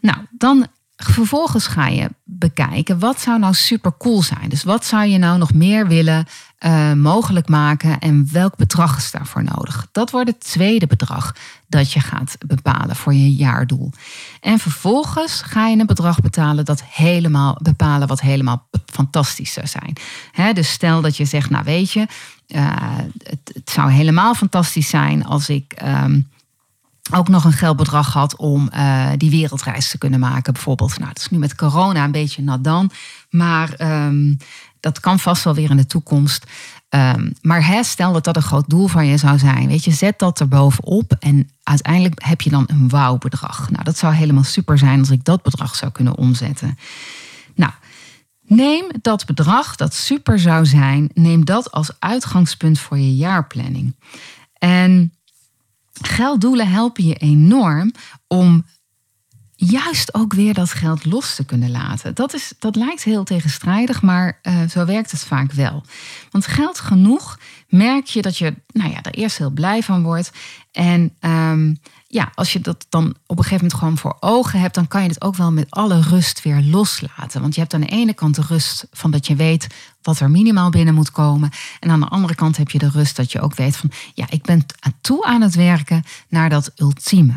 Nou, 0.00 0.18
dan 0.30 0.66
vervolgens 0.96 1.66
ga 1.66 1.86
je 1.86 2.08
bekijken 2.24 2.98
wat 2.98 3.20
zou 3.20 3.38
nou 3.38 3.54
super 3.54 3.96
cool 3.98 4.22
zijn. 4.22 4.48
Dus 4.48 4.62
wat 4.62 4.84
zou 4.84 5.06
je 5.06 5.18
nou 5.18 5.38
nog 5.38 5.52
meer 5.54 5.86
willen 5.88 6.26
uh, 6.64 6.92
mogelijk 6.92 7.48
maken 7.48 7.98
en 7.98 8.28
welk 8.32 8.56
bedrag 8.56 8.96
is 8.96 9.10
daarvoor 9.10 9.44
nodig? 9.44 9.86
Dat 9.92 10.10
wordt 10.10 10.28
het 10.28 10.40
tweede 10.40 10.86
bedrag 10.86 11.34
dat 11.68 11.92
je 11.92 12.00
gaat 12.00 12.36
bepalen 12.46 12.96
voor 12.96 13.14
je 13.14 13.34
jaardoel. 13.34 13.90
En 14.40 14.58
vervolgens 14.58 15.42
ga 15.42 15.66
je 15.66 15.78
een 15.78 15.86
bedrag 15.86 16.20
betalen 16.20 16.64
dat 16.64 16.82
helemaal 16.84 17.58
bepalen 17.62 18.08
wat 18.08 18.20
helemaal 18.20 18.68
fantastisch 18.86 19.52
zou 19.52 19.66
zijn. 19.66 20.54
dus 20.54 20.70
stel 20.70 21.00
dat 21.00 21.16
je 21.16 21.24
zegt, 21.24 21.50
nou 21.50 21.64
weet 21.64 21.92
je, 21.92 22.06
uh, 22.48 22.76
het, 23.22 23.50
het, 23.54 23.70
zou 23.70 23.90
helemaal 23.90 24.34
fantastisch 24.34 24.88
zijn 24.88 25.24
als 25.24 25.48
ik. 25.48 25.74
Um, 25.84 26.30
ook 27.10 27.28
nog 27.28 27.44
een 27.44 27.52
geldbedrag 27.52 28.12
had 28.12 28.36
om 28.36 28.70
uh, 28.74 29.10
die 29.16 29.30
wereldreis 29.30 29.90
te 29.90 29.98
kunnen 29.98 30.20
maken. 30.20 30.52
Bijvoorbeeld, 30.52 30.98
nou, 30.98 31.12
dat 31.12 31.18
is 31.18 31.28
nu 31.28 31.38
met 31.38 31.54
corona 31.54 32.04
een 32.04 32.12
beetje 32.12 32.42
nadan. 32.42 32.90
Maar 33.30 33.74
um, 34.06 34.36
dat 34.82 35.00
kan 35.00 35.18
vast 35.18 35.44
wel 35.44 35.54
weer 35.54 35.70
in 35.70 35.76
de 35.76 35.86
toekomst. 35.86 36.46
Um, 36.88 37.32
maar 37.40 37.66
hè, 37.66 37.82
stel 37.82 38.12
dat 38.12 38.24
dat 38.24 38.36
een 38.36 38.42
groot 38.42 38.68
doel 38.68 38.86
van 38.86 39.06
je 39.06 39.16
zou 39.16 39.38
zijn. 39.38 39.68
Weet 39.68 39.84
je, 39.84 39.90
zet 39.90 40.18
dat 40.18 40.40
er 40.40 40.48
bovenop. 40.48 41.16
En 41.18 41.50
uiteindelijk 41.62 42.24
heb 42.24 42.40
je 42.40 42.50
dan 42.50 42.64
een 42.66 42.88
wauw-bedrag. 42.88 43.70
Nou, 43.70 43.84
dat 43.84 43.98
zou 43.98 44.14
helemaal 44.14 44.44
super 44.44 44.78
zijn 44.78 44.98
als 44.98 45.10
ik 45.10 45.24
dat 45.24 45.42
bedrag 45.42 45.74
zou 45.74 45.92
kunnen 45.92 46.16
omzetten. 46.16 46.78
Nou, 47.54 47.72
neem 48.40 48.84
dat 49.00 49.26
bedrag 49.26 49.76
dat 49.76 49.94
super 49.94 50.38
zou 50.38 50.66
zijn, 50.66 51.10
neem 51.14 51.44
dat 51.44 51.72
als 51.72 51.90
uitgangspunt 51.98 52.78
voor 52.78 52.98
je 52.98 53.16
jaarplanning. 53.16 53.94
En 54.58 55.14
gelddoelen 56.00 56.70
helpen 56.70 57.04
je 57.04 57.14
enorm 57.14 57.92
om 58.26 58.64
juist 59.70 60.14
ook 60.14 60.32
weer 60.32 60.54
dat 60.54 60.70
geld 60.70 61.04
los 61.04 61.34
te 61.34 61.44
kunnen 61.44 61.70
laten. 61.70 62.14
Dat, 62.14 62.34
is, 62.34 62.52
dat 62.58 62.76
lijkt 62.76 63.02
heel 63.02 63.24
tegenstrijdig, 63.24 64.02
maar 64.02 64.38
uh, 64.42 64.68
zo 64.68 64.84
werkt 64.84 65.10
het 65.10 65.24
vaak 65.24 65.52
wel. 65.52 65.84
Want 66.30 66.46
geld 66.46 66.80
genoeg 66.80 67.38
merk 67.68 68.06
je 68.06 68.22
dat 68.22 68.38
je 68.38 68.54
nou 68.66 68.90
ja, 68.90 69.02
er 69.02 69.14
eerst 69.14 69.38
heel 69.38 69.50
blij 69.50 69.82
van 69.82 70.02
wordt. 70.02 70.32
En 70.72 71.14
um, 71.20 71.78
ja, 72.06 72.32
als 72.34 72.52
je 72.52 72.60
dat 72.60 72.86
dan 72.88 73.14
op 73.26 73.38
een 73.38 73.44
gegeven 73.44 73.64
moment 73.64 73.74
gewoon 73.74 73.98
voor 73.98 74.16
ogen 74.20 74.60
hebt, 74.60 74.74
dan 74.74 74.88
kan 74.88 75.02
je 75.02 75.08
het 75.08 75.22
ook 75.22 75.36
wel 75.36 75.52
met 75.52 75.70
alle 75.70 76.00
rust 76.00 76.42
weer 76.42 76.62
loslaten. 76.62 77.40
Want 77.40 77.54
je 77.54 77.60
hebt 77.60 77.74
aan 77.74 77.80
de 77.80 77.86
ene 77.86 78.14
kant 78.14 78.34
de 78.34 78.42
rust 78.48 78.86
van 78.90 79.10
dat 79.10 79.26
je 79.26 79.34
weet 79.34 79.66
wat 80.02 80.20
er 80.20 80.30
minimaal 80.30 80.70
binnen 80.70 80.94
moet 80.94 81.10
komen. 81.10 81.50
En 81.80 81.90
aan 81.90 82.00
de 82.00 82.08
andere 82.08 82.34
kant 82.34 82.56
heb 82.56 82.70
je 82.70 82.78
de 82.78 82.90
rust 82.90 83.16
dat 83.16 83.32
je 83.32 83.40
ook 83.40 83.54
weet 83.54 83.76
van, 83.76 83.90
ja, 84.14 84.26
ik 84.30 84.42
ben 84.42 84.66
toe 85.00 85.24
aan 85.24 85.40
het 85.40 85.54
werken 85.54 86.04
naar 86.28 86.50
dat 86.50 86.72
ultieme. 86.76 87.36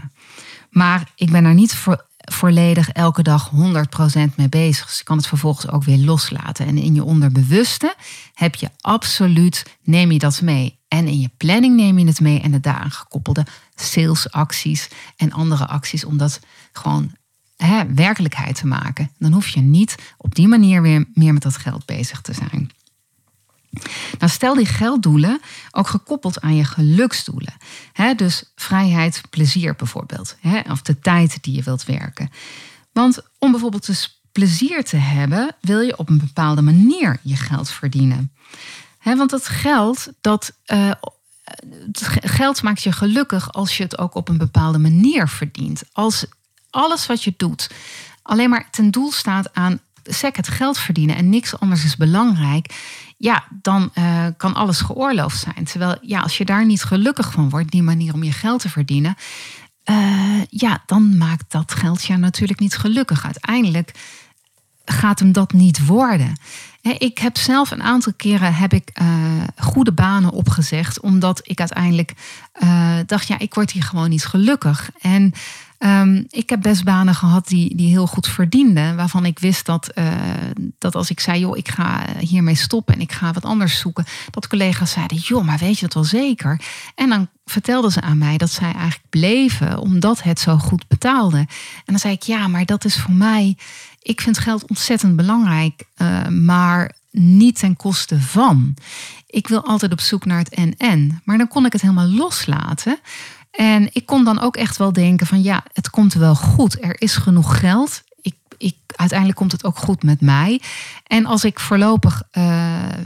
Maar 0.70 1.12
ik 1.16 1.32
ben 1.32 1.46
er 1.46 1.54
niet 1.54 1.74
voor, 1.74 2.06
volledig 2.32 2.90
elke 2.90 3.24
dag 3.24 3.52
100% 3.52 3.56
mee 4.36 4.50
bezig. 4.50 4.86
Dus 4.86 4.98
je 4.98 5.04
kan 5.04 5.18
het 5.18 5.28
vervolgens 5.28 5.70
ook 5.72 5.84
weer 5.84 5.98
loslaten. 5.98 6.66
En 6.66 6.78
in 6.78 6.96
je 6.96 7.04
onderbewuste 7.04 7.96
heb 8.34 8.56
je 8.56 8.70
absoluut, 8.82 9.78
neem 9.84 10.12
je 10.12 10.20
dat 10.20 10.42
mee. 10.42 10.80
En 10.88 11.08
in 11.08 11.20
je 11.20 11.30
planning 11.38 11.76
neem 11.76 12.00
je 12.00 12.06
het 12.06 12.20
mee 12.20 12.42
en 12.42 12.52
de 12.52 12.60
daaraan 12.60 12.92
gekoppelde 12.92 13.46
salesacties 13.76 14.90
en 15.18 15.32
andere 15.32 15.68
acties 15.68 16.06
om 16.06 16.18
dat 16.18 16.40
gewoon 16.72 17.12
hè, 17.58 17.94
werkelijkheid 17.94 18.56
te 18.56 18.68
maken. 18.68 19.12
Dan 19.18 19.32
hoef 19.32 19.48
je 19.48 19.62
niet 19.62 19.96
op 20.18 20.36
die 20.36 20.48
manier 20.48 20.82
weer 20.82 21.06
meer 21.14 21.34
met 21.34 21.44
dat 21.44 21.58
geld 21.58 21.86
bezig 21.86 22.22
te 22.22 22.34
zijn. 22.34 22.70
Nou, 24.20 24.32
stel 24.32 24.56
die 24.56 24.66
gelddoelen 24.66 25.42
ook 25.72 25.88
gekoppeld 25.88 26.42
aan 26.42 26.56
je 26.56 26.64
geluksdoelen. 26.64 27.54
dus 28.16 28.44
vrijheid, 28.56 29.22
plezier 29.30 29.76
bijvoorbeeld. 29.76 30.36
of 30.70 30.82
de 30.82 31.00
tijd 31.00 31.44
die 31.44 31.56
je 31.56 31.64
wilt 31.64 31.86
werken. 31.86 32.30
Want 32.92 33.20
om 33.40 33.52
bijvoorbeeld 33.52 33.86
dus 33.86 34.22
plezier 34.32 34.84
te 34.84 34.98
hebben, 34.98 35.56
wil 35.62 35.80
je 35.80 35.98
op 35.98 36.10
een 36.10 36.18
bepaalde 36.18 36.62
manier 36.62 37.20
je 37.22 37.36
geld 37.36 37.70
verdienen. 37.70 38.32
want 39.04 39.30
dat 39.30 39.48
geld, 39.48 40.08
dat, 40.22 40.54
uh, 40.66 40.92
geld 42.22 42.62
maakt 42.62 42.84
je 42.84 42.92
gelukkig 42.92 43.54
als 43.54 43.78
je 43.78 43.84
het 43.84 43.98
ook 43.98 44.16
op 44.16 44.30
een 44.30 44.38
bepaalde 44.38 44.78
manier 44.78 45.30
verdient. 45.30 45.84
Als 45.92 46.26
alles 46.70 47.06
wat 47.06 47.24
je 47.24 47.34
doet 47.38 47.70
alleen 48.26 48.50
maar 48.50 48.68
ten 48.72 48.92
doel 48.92 49.12
staat 49.12 49.54
aan 49.54 49.80
sec 50.14 50.36
het 50.36 50.48
geld 50.48 50.78
verdienen 50.78 51.16
en 51.16 51.30
niks 51.30 51.60
anders 51.60 51.84
is 51.84 51.96
belangrijk, 51.96 52.74
ja, 53.18 53.44
dan 53.62 53.92
uh, 53.98 54.26
kan 54.38 54.54
alles 54.54 54.82
geoorloofd 54.82 55.40
zijn. 55.40 55.66
Terwijl, 55.66 55.98
ja, 56.02 56.20
als 56.20 56.38
je 56.38 56.46
daar 56.46 56.66
niet 56.66 56.84
gelukkig 56.84 57.32
van 57.32 57.50
wordt, 57.50 57.72
die 57.72 57.84
manier 57.84 58.14
om 58.14 58.24
je 58.24 58.32
geld 58.32 58.62
te 58.62 58.70
verdienen, 58.70 59.16
uh, 59.90 60.42
ja, 60.50 60.84
dan 60.86 61.18
maakt 61.18 61.52
dat 61.52 61.74
geld 61.74 62.06
je 62.06 62.18
natuurlijk 62.18 62.60
niet 62.60 62.78
gelukkig. 62.78 63.26
Uiteindelijk 63.26 63.92
gaat 64.86 65.20
hem 65.20 65.32
dat 65.32 65.54
niet 65.54 65.86
worden. 65.86 66.40
Ik 66.82 67.18
heb 67.18 67.38
zelf 67.38 67.72
een 67.72 67.84
aantal 67.84 68.14
keren 68.18 68.56
heb 68.56 68.74
ik, 68.74 69.00
uh, 69.02 69.08
goede 69.58 69.92
banen 69.92 70.32
opgezegd, 70.32 71.00
omdat 71.00 71.40
ik 71.44 71.60
uiteindelijk 71.60 72.14
dacht, 73.06 73.28
ja, 73.28 73.40
ik 73.40 73.54
word 73.54 73.72
hier 73.72 73.84
gewoon 73.84 74.10
niet 74.10 74.26
gelukkig. 74.26 74.90
En 75.02 75.34
Ehm, 75.86 76.24
ik 76.30 76.50
heb 76.50 76.62
best 76.62 76.84
banen 76.84 77.16
gehad 77.16 77.48
die, 77.48 77.76
die 77.76 77.90
heel 77.90 78.08
goed 78.08 78.28
verdienden. 78.28 78.96
Waarvan 78.96 79.26
ik 79.26 79.40
wist 79.40 79.66
dat, 79.66 79.92
uh, 79.96 80.14
dat 80.80 80.96
als 80.96 81.10
ik 81.10 81.20
zei, 81.20 81.40
joh, 81.40 81.58
ik 81.58 81.70
ga 81.70 82.06
hiermee 82.20 82.56
stoppen 82.56 82.94
en 82.94 83.02
ik 83.02 83.12
ga 83.12 83.34
wat 83.34 83.46
anders 83.46 83.80
zoeken. 83.80 84.06
Dat 84.30 84.48
collega's 84.48 84.92
zeiden, 84.92 85.18
joh, 85.18 85.46
maar 85.46 85.58
weet 85.58 85.76
je 85.80 85.86
dat 85.86 85.94
wel 85.94 86.04
zeker? 86.04 86.62
En 86.96 87.10
dan 87.10 87.28
vertelden 87.46 87.92
ze 87.92 88.02
aan 88.02 88.18
mij 88.18 88.38
dat 88.38 88.52
zij 88.52 88.72
eigenlijk 88.72 89.10
bleven 89.10 89.80
omdat 89.80 90.24
het 90.24 90.40
zo 90.40 90.58
goed 90.58 90.88
betaalde. 90.88 91.38
En 91.38 91.48
dan 91.86 92.00
zei 92.00 92.14
ik, 92.14 92.24
ja, 92.24 92.48
maar 92.48 92.66
dat 92.66 92.86
is 92.86 93.00
voor 93.00 93.14
mij, 93.14 93.58
ik 94.02 94.22
vind 94.22 94.38
geld 94.38 94.70
ontzettend 94.70 95.16
belangrijk, 95.16 95.84
uh, 95.98 96.28
maar 96.28 96.92
niet 97.12 97.60
ten 97.60 97.76
koste 97.76 98.20
van. 98.20 98.76
Ik 99.28 99.48
wil 99.48 99.66
altijd 99.66 99.92
op 99.92 100.02
zoek 100.02 100.26
naar 100.26 100.38
het 100.38 100.50
en-en. 100.50 101.22
Maar 101.24 101.38
dan 101.38 101.48
kon 101.48 101.66
ik 101.66 101.72
het 101.74 101.82
helemaal 101.82 102.08
loslaten. 102.08 103.00
En 103.56 103.90
ik 103.92 104.06
kon 104.06 104.24
dan 104.24 104.42
ook 104.42 104.56
echt 104.56 104.78
wel 104.78 104.94
denken 104.94 105.28
van 105.28 105.44
ja, 105.44 105.64
het 105.74 105.90
komt 105.90 106.14
wel 106.14 106.36
goed. 106.36 106.84
Er 106.84 107.02
is 107.02 107.16
genoeg 107.16 107.60
geld. 107.60 108.04
Ik, 108.22 108.36
ik, 108.58 108.76
uiteindelijk 108.96 109.40
komt 109.40 109.52
het 109.52 109.64
ook 109.64 109.78
goed 109.78 110.04
met 110.04 110.22
mij. 110.22 110.62
En 111.08 111.26
als 111.26 111.44
ik 111.44 111.60
voorlopig 111.60 112.24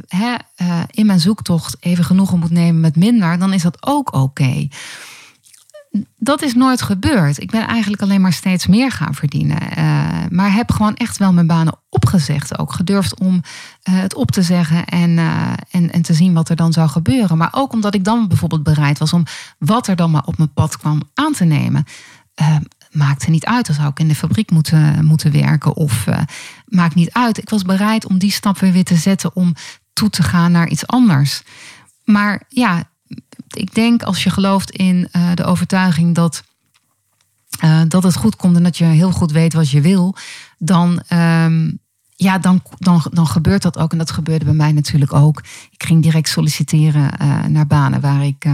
hè, 0.08 0.36
uh, 0.58 0.82
in 0.90 1.06
mijn 1.06 1.20
zoektocht 1.20 1.78
even 1.80 2.04
genoegen 2.04 2.40
moet 2.40 2.52
nemen 2.52 2.82
met 2.82 2.96
minder, 2.96 3.40
dan 3.40 3.54
is 3.54 3.62
dat 3.62 3.78
ook 3.88 4.14
oké 4.14 4.68
dat 6.18 6.42
is 6.42 6.54
nooit 6.54 6.82
gebeurd. 6.82 7.42
Ik 7.42 7.52
ben 7.52 7.68
eigenlijk 7.68 8.02
alleen 8.02 8.22
maar 8.22 8.34
steeds 8.34 8.68
meer 8.68 8.92
gaan 8.92 9.14
verdienen. 9.14 9.62
Uh, 9.78 10.10
maar 10.30 10.54
heb 10.54 10.72
gewoon 10.72 10.96
echt 10.96 11.18
wel 11.18 11.34
mijn 11.34 11.48
banen 11.48 11.80
opgezegd. 11.90 12.60
Ook 12.60 12.74
gedurfd 12.74 13.20
om 13.20 13.34
uh, 13.34 13.42
het 13.84 14.16
op 14.16 14.32
te 14.32 14.42
zeggen 14.42 14.86
en, 14.86 15.10
uh, 15.10 15.54
en, 15.72 15.92
en 15.92 16.02
te 16.02 16.14
zien 16.14 16.34
wat 16.34 16.50
er 16.50 16.56
dan 16.56 16.74
zou 16.74 16.90
gebeuren. 16.90 17.38
Maar 17.38 17.50
ook 17.52 17.74
omdat 17.74 17.96
ik 17.96 18.04
dan 18.04 18.28
bijvoorbeeld 18.28 18.64
bereid 18.64 19.00
was 19.00 19.14
om 19.14 19.24
wat 19.58 19.88
er 19.88 19.96
dan 19.96 20.12
maar 20.12 20.26
op 20.26 20.38
mijn 20.38 20.54
pad 20.54 20.78
kwam 20.78 21.02
aan 21.14 21.34
te 21.34 21.46
nemen. 21.46 21.86
maakte 22.92 23.30
niet 23.30 23.46
uit. 23.46 23.66
Dan 23.66 23.76
zou 23.76 23.90
ik 23.90 24.00
in 24.00 24.08
de 24.08 24.16
fabriek 24.16 24.52
moeten, 24.52 25.06
moeten 25.06 25.32
werken. 25.32 25.76
Of 25.76 26.06
maakt 26.66 26.96
niet 26.96 27.14
uit. 27.14 27.38
Ik 27.38 27.50
was 27.50 27.64
bereid 27.64 28.06
om 28.06 28.18
die 28.18 28.32
stap 28.32 28.60
weer 28.60 28.72
weer 28.72 28.84
te 28.84 28.96
zetten 28.96 29.36
om 29.36 29.54
toe 29.94 30.10
te 30.10 30.24
gaan 30.24 30.52
naar 30.52 30.68
iets 30.68 30.88
anders. 30.88 31.44
Maar 32.04 32.44
ja, 32.48 32.84
ik 33.50 33.74
denk 33.74 34.04
als 34.04 34.24
je 34.24 34.30
gelooft 34.30 34.72
in 34.72 35.10
uh, 35.12 35.32
de 35.34 35.44
overtuiging 35.44 36.16
dat, 36.16 36.44
uh, 37.64 37.82
dat 37.88 38.04
het 38.04 38.16
goed 38.16 38.36
komt 38.36 38.56
en 38.56 38.64
dat 38.64 38.78
je 38.78 38.84
heel 38.84 39.12
goed 39.12 39.32
weet 39.32 39.54
wat 39.54 39.70
je 39.70 39.82
wil, 39.82 40.16
dan, 40.58 41.04
um, 41.14 41.80
ja, 42.16 42.38
dan, 42.38 42.62
dan, 42.78 43.06
dan 43.12 43.28
gebeurt 43.28 43.62
dat 43.62 43.78
ook. 43.78 43.92
En 43.92 43.98
dat 43.98 44.12
gebeurde 44.12 44.46
bij 44.46 44.54
mij 44.54 44.72
natuurlijk 44.72 45.14
ook. 45.14 45.44
Ik 45.72 45.84
ging 45.84 46.04
direct 46.04 46.30
solliciteren 46.30 47.12
uh, 47.22 47.46
naar 47.46 47.68
banen 47.68 48.02
waar 48.02 48.26
ik, 48.26 48.46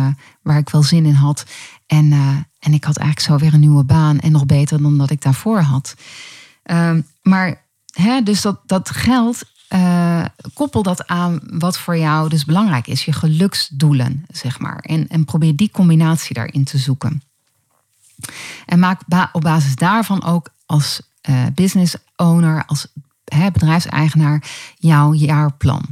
waar 0.42 0.58
ik 0.58 0.70
wel 0.70 0.84
zin 0.84 1.06
in 1.06 1.14
had. 1.14 1.46
En, 1.88 2.12
en 2.60 2.74
ik 2.74 2.84
had 2.84 2.98
eigenlijk 2.98 3.30
zo 3.30 3.38
weer 3.38 3.54
een 3.54 3.60
nieuwe 3.60 3.84
baan 3.84 4.20
en 4.20 4.32
nog 4.32 4.46
beter 4.46 4.82
dan 4.82 4.98
dat 4.98 5.10
ik 5.10 5.22
daarvoor 5.22 5.60
had. 5.60 5.96
Um, 6.72 7.08
maar 7.22 7.62
hè, 7.94 8.22
dus 8.22 8.42
dat, 8.42 8.60
dat 8.66 8.90
geld 8.90 9.44
uh, 9.70 10.26
koppel 10.54 10.84
dat 10.84 11.08
aan 11.08 11.40
wat 11.44 11.78
voor 11.78 11.98
jou 11.98 12.30
dus 12.30 12.46
belangrijk 12.46 12.88
is, 12.88 13.06
je 13.06 13.14
geluksdoelen, 13.14 14.26
zeg 14.32 14.60
maar. 14.60 14.80
En, 14.80 15.08
en 15.08 15.26
probeer 15.26 15.56
die 15.56 15.72
combinatie 15.72 16.34
daarin 16.34 16.64
te 16.64 16.78
zoeken. 16.78 17.22
En 18.66 18.80
maak 18.80 19.02
op 19.32 19.42
basis 19.42 19.76
daarvan 19.76 20.24
ook 20.24 20.50
als 20.66 21.02
uh, 21.30 21.46
business 21.54 21.96
owner, 22.16 22.66
als 22.66 22.88
bedrijfseigenaar, 23.52 24.44
jouw 24.78 25.14
jaarplan. 25.14 25.84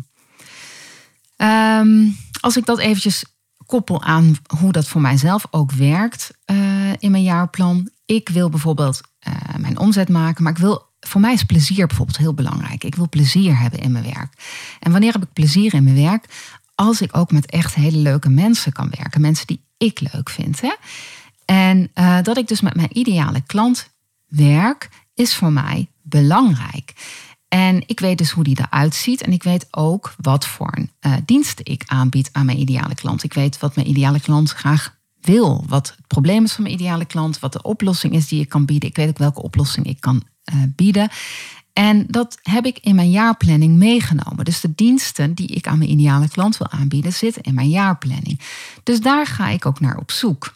Um, 1.38 2.18
als 2.40 2.58
ik 2.58 2.66
dat 2.66 2.80
eventjes 2.80 3.26
koppel 3.66 4.04
aan 4.04 4.36
hoe 4.60 4.72
dat 4.72 4.88
voor 4.88 5.02
mijzelf 5.02 5.46
ook 5.52 5.72
werkt 5.72 6.32
uh, 6.46 6.94
in 7.00 7.12
mijn 7.12 7.24
jaarplan. 7.24 7.90
Ik 8.06 8.30
wil 8.30 8.50
bijvoorbeeld 8.50 9.02
mijn 9.58 9.78
omzet 9.78 10.10
maken, 10.10 10.44
maar 10.44 10.52
ik 10.52 10.58
wil 10.58 10.93
voor 11.08 11.22
mij 11.22 11.34
is 11.34 11.44
plezier 11.44 11.88
bijvoorbeeld 11.88 12.18
heel 12.18 12.34
belangrijk. 12.34 12.84
Ik 12.84 12.96
wil 12.96 13.10
plezier 13.10 13.60
hebben 13.60 13.80
in 13.80 13.92
mijn 13.92 14.04
werk. 14.04 14.34
En 14.80 14.92
wanneer 14.92 15.12
heb 15.12 15.24
ik 15.24 15.34
plezier 15.34 15.74
in 15.74 15.84
mijn 15.84 15.96
werk? 15.96 16.26
Als 16.76 17.02
ik 17.02 17.18
ook 17.18 17.32
met 17.32 17.46
echt 17.46 17.76
hele 17.76 17.98
leuke 17.98 18.30
mensen 18.30 18.72
kan 18.72 18.94
werken. 18.98 19.22
Mensen 19.22 19.48
die 19.48 19.62
ik 19.78 20.00
leuk 20.14 20.30
vind. 20.30 20.62
Hè? 20.62 20.74
En 21.46 21.92
uh, 21.96 22.22
dat 22.22 22.38
ik 22.38 22.48
dus 22.48 22.62
met 22.62 22.76
mijn 22.76 22.98
ideale 22.98 23.42
klant 23.42 23.90
werk 24.28 24.90
is 25.14 25.36
voor 25.36 25.52
mij 25.52 25.88
belangrijk. 26.02 26.94
En 27.48 27.84
ik 27.86 28.00
weet 28.00 28.18
dus 28.18 28.32
hoe 28.32 28.44
die 28.44 28.60
eruit 28.60 28.96
ziet. 28.96 29.22
En 29.22 29.32
ik 29.32 29.44
weet 29.44 29.68
ook 29.72 30.14
wat 30.22 30.46
voor 30.48 30.78
uh, 30.78 31.14
diensten 31.26 31.66
ik 31.66 31.84
aanbied 31.86 32.30
aan 32.32 32.46
mijn 32.46 32.60
ideale 32.60 32.96
klant. 32.96 33.24
Ik 33.24 33.34
weet 33.34 33.60
wat 33.60 33.76
mijn 33.76 33.90
ideale 33.90 34.20
klant 34.20 34.52
graag 34.52 34.96
wil. 35.22 35.64
Wat 35.68 35.94
het 35.98 36.08
probleem 36.08 36.44
is 36.44 36.54
van 36.54 36.64
mijn 36.64 36.76
ideale 36.76 37.06
klant. 37.06 37.40
Wat 37.40 37.54
de 37.54 37.62
oplossing 37.62 38.14
is 38.14 38.28
die 38.28 38.42
ik 38.42 38.50
kan 38.50 38.66
bieden. 38.66 38.90
Ik 38.90 38.96
weet 38.96 39.10
ook 39.10 39.18
welke 39.18 39.42
oplossing 39.42 39.86
ik 39.86 40.00
kan 40.00 40.24
bieden. 40.76 41.10
En 41.74 42.06
dat 42.08 42.38
heb 42.42 42.66
ik 42.66 42.78
in 42.82 42.96
mijn 42.96 43.10
jaarplanning 43.12 43.76
meegenomen. 43.76 44.46
Dus 44.46 44.62
de 44.62 44.76
diensten 44.76 45.34
die 45.34 45.48
ik 45.48 45.68
aan 45.68 45.78
mijn 45.78 45.90
ideale 45.90 46.30
klant 46.30 46.58
wil 46.58 46.70
aanbieden, 46.70 47.14
zitten 47.14 47.44
in 47.44 47.54
mijn 47.54 47.70
jaarplanning. 47.70 48.40
Dus 48.84 49.02
daar 49.02 49.28
ga 49.28 49.48
ik 49.48 49.66
ook 49.66 49.80
naar 49.80 49.98
op 49.98 50.12
zoek. 50.12 50.54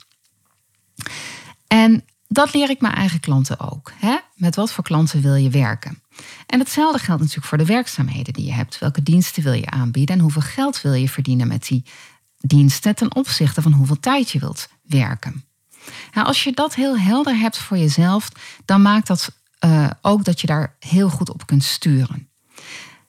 En 1.68 2.04
dat 2.28 2.54
leer 2.54 2.70
ik 2.70 2.82
mijn 2.82 2.94
eigen 2.94 3.20
klanten 3.20 3.60
ook. 3.60 3.92
Hè? 3.96 4.18
Met 4.36 4.56
wat 4.56 4.72
voor 4.72 4.84
klanten 4.84 5.22
wil 5.22 5.36
je 5.36 5.50
werken? 5.50 6.02
En 6.46 6.60
hetzelfde 6.60 7.00
geldt 7.00 7.22
natuurlijk 7.22 7.48
voor 7.48 7.58
de 7.58 7.66
werkzaamheden 7.66 8.34
die 8.34 8.46
je 8.46 8.54
hebt. 8.54 8.80
Welke 8.80 9.04
diensten 9.04 9.44
wil 9.44 9.54
je 9.54 9.70
aanbieden 9.70 10.16
en 10.16 10.22
hoeveel 10.22 10.42
geld 10.42 10.82
wil 10.82 10.94
je 10.94 11.10
verdienen 11.10 11.48
met 11.48 11.68
die 11.68 11.84
diensten 12.38 12.96
ten 12.96 13.16
opzichte 13.16 13.62
van 13.62 13.72
hoeveel 13.72 14.00
tijd 14.00 14.32
je 14.32 14.40
wilt 14.40 14.70
werken? 14.82 15.46
Nou, 16.14 16.28
als 16.28 16.44
je 16.44 16.52
dat 16.52 16.76
heel 16.76 17.00
helder 17.00 17.38
hebt 17.38 17.58
voor 17.58 17.78
jezelf, 17.78 18.30
dan 18.66 18.82
maakt 18.82 19.08
dat 19.08 19.32
uh, 19.66 19.90
ook 20.02 20.24
dat 20.24 20.42
je 20.42 20.48
daar 20.48 20.76
heel 20.80 21.10
goed 21.10 21.30
op 21.30 21.46
kunt 21.46 21.64
sturen. 21.64 22.30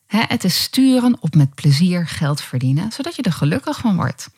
Hè, 0.06 0.22
het 0.28 0.44
is 0.44 0.62
sturen 0.62 1.16
op 1.20 1.34
met 1.34 1.54
plezier 1.54 2.06
geld 2.06 2.40
verdienen, 2.40 2.92
zodat 2.92 3.16
je 3.16 3.22
er 3.22 3.32
gelukkig 3.32 3.78
van 3.78 3.96
wordt. 3.96 4.28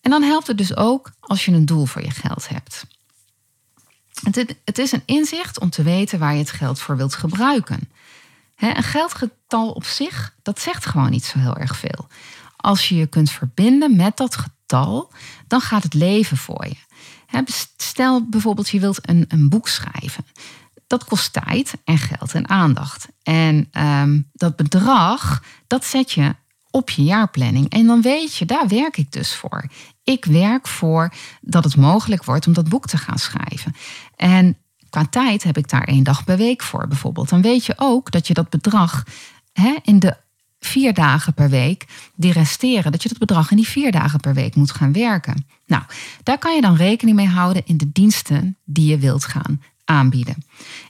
En 0.00 0.10
dan 0.10 0.22
helpt 0.22 0.46
het 0.46 0.58
dus 0.58 0.76
ook 0.76 1.10
als 1.20 1.44
je 1.44 1.52
een 1.52 1.66
doel 1.66 1.86
voor 1.86 2.02
je 2.02 2.10
geld 2.10 2.48
hebt. 2.48 2.86
Het, 4.22 4.56
het 4.64 4.78
is 4.78 4.92
een 4.92 5.02
inzicht 5.04 5.60
om 5.60 5.70
te 5.70 5.82
weten 5.82 6.18
waar 6.18 6.32
je 6.32 6.38
het 6.38 6.50
geld 6.50 6.80
voor 6.80 6.96
wilt 6.96 7.14
gebruiken. 7.14 7.90
een 8.56 8.82
geldgetal 8.82 9.70
op 9.70 9.84
zich, 9.84 10.34
dat 10.42 10.60
zegt 10.60 10.86
gewoon 10.86 11.10
niet 11.10 11.24
zo 11.24 11.38
heel 11.38 11.56
erg 11.56 11.76
veel. 11.76 12.08
Als 12.56 12.88
je 12.88 12.96
je 12.96 13.06
kunt 13.06 13.30
verbinden 13.30 13.96
met 13.96 14.16
dat 14.16 14.36
getal, 14.36 15.12
dan 15.46 15.60
gaat 15.60 15.82
het 15.82 15.94
leven 15.94 16.36
voor 16.36 16.66
je. 16.66 16.76
Stel 17.76 18.28
bijvoorbeeld, 18.28 18.68
je 18.68 18.80
wilt 18.80 19.08
een, 19.08 19.24
een 19.28 19.48
boek 19.48 19.68
schrijven. 19.68 20.24
Dat 20.88 21.04
kost 21.04 21.32
tijd 21.32 21.74
en 21.84 21.98
geld 21.98 22.34
en 22.34 22.48
aandacht. 22.48 23.08
En 23.22 23.70
um, 23.72 24.30
dat 24.32 24.56
bedrag, 24.56 25.42
dat 25.66 25.84
zet 25.84 26.12
je 26.12 26.34
op 26.70 26.90
je 26.90 27.02
jaarplanning. 27.02 27.68
En 27.68 27.86
dan 27.86 28.02
weet 28.02 28.36
je, 28.36 28.44
daar 28.44 28.68
werk 28.68 28.96
ik 28.96 29.12
dus 29.12 29.34
voor. 29.34 29.64
Ik 30.04 30.24
werk 30.24 30.68
voor 30.68 31.12
dat 31.40 31.64
het 31.64 31.76
mogelijk 31.76 32.24
wordt 32.24 32.46
om 32.46 32.52
dat 32.52 32.68
boek 32.68 32.86
te 32.86 32.96
gaan 32.96 33.18
schrijven. 33.18 33.74
En 34.16 34.56
qua 34.90 35.06
tijd 35.06 35.42
heb 35.42 35.56
ik 35.56 35.68
daar 35.68 35.84
één 35.84 36.02
dag 36.02 36.24
per 36.24 36.36
week 36.36 36.62
voor 36.62 36.88
bijvoorbeeld. 36.88 37.28
Dan 37.28 37.42
weet 37.42 37.66
je 37.66 37.74
ook 37.76 38.10
dat 38.10 38.26
je 38.26 38.34
dat 38.34 38.50
bedrag 38.50 39.04
hè, 39.52 39.74
in 39.82 39.98
de 39.98 40.16
vier 40.60 40.94
dagen 40.94 41.34
per 41.34 41.50
week, 41.50 41.86
die 42.14 42.32
resteren, 42.32 42.92
dat 42.92 43.02
je 43.02 43.08
dat 43.08 43.18
bedrag 43.18 43.50
in 43.50 43.56
die 43.56 43.68
vier 43.68 43.92
dagen 43.92 44.20
per 44.20 44.34
week 44.34 44.54
moet 44.54 44.70
gaan 44.70 44.92
werken. 44.92 45.46
Nou, 45.66 45.82
daar 46.22 46.38
kan 46.38 46.54
je 46.54 46.60
dan 46.60 46.76
rekening 46.76 47.16
mee 47.16 47.28
houden 47.28 47.66
in 47.66 47.76
de 47.76 47.92
diensten 47.92 48.56
die 48.64 48.86
je 48.90 48.98
wilt 48.98 49.24
gaan 49.24 49.60
aanbieden. 49.88 50.44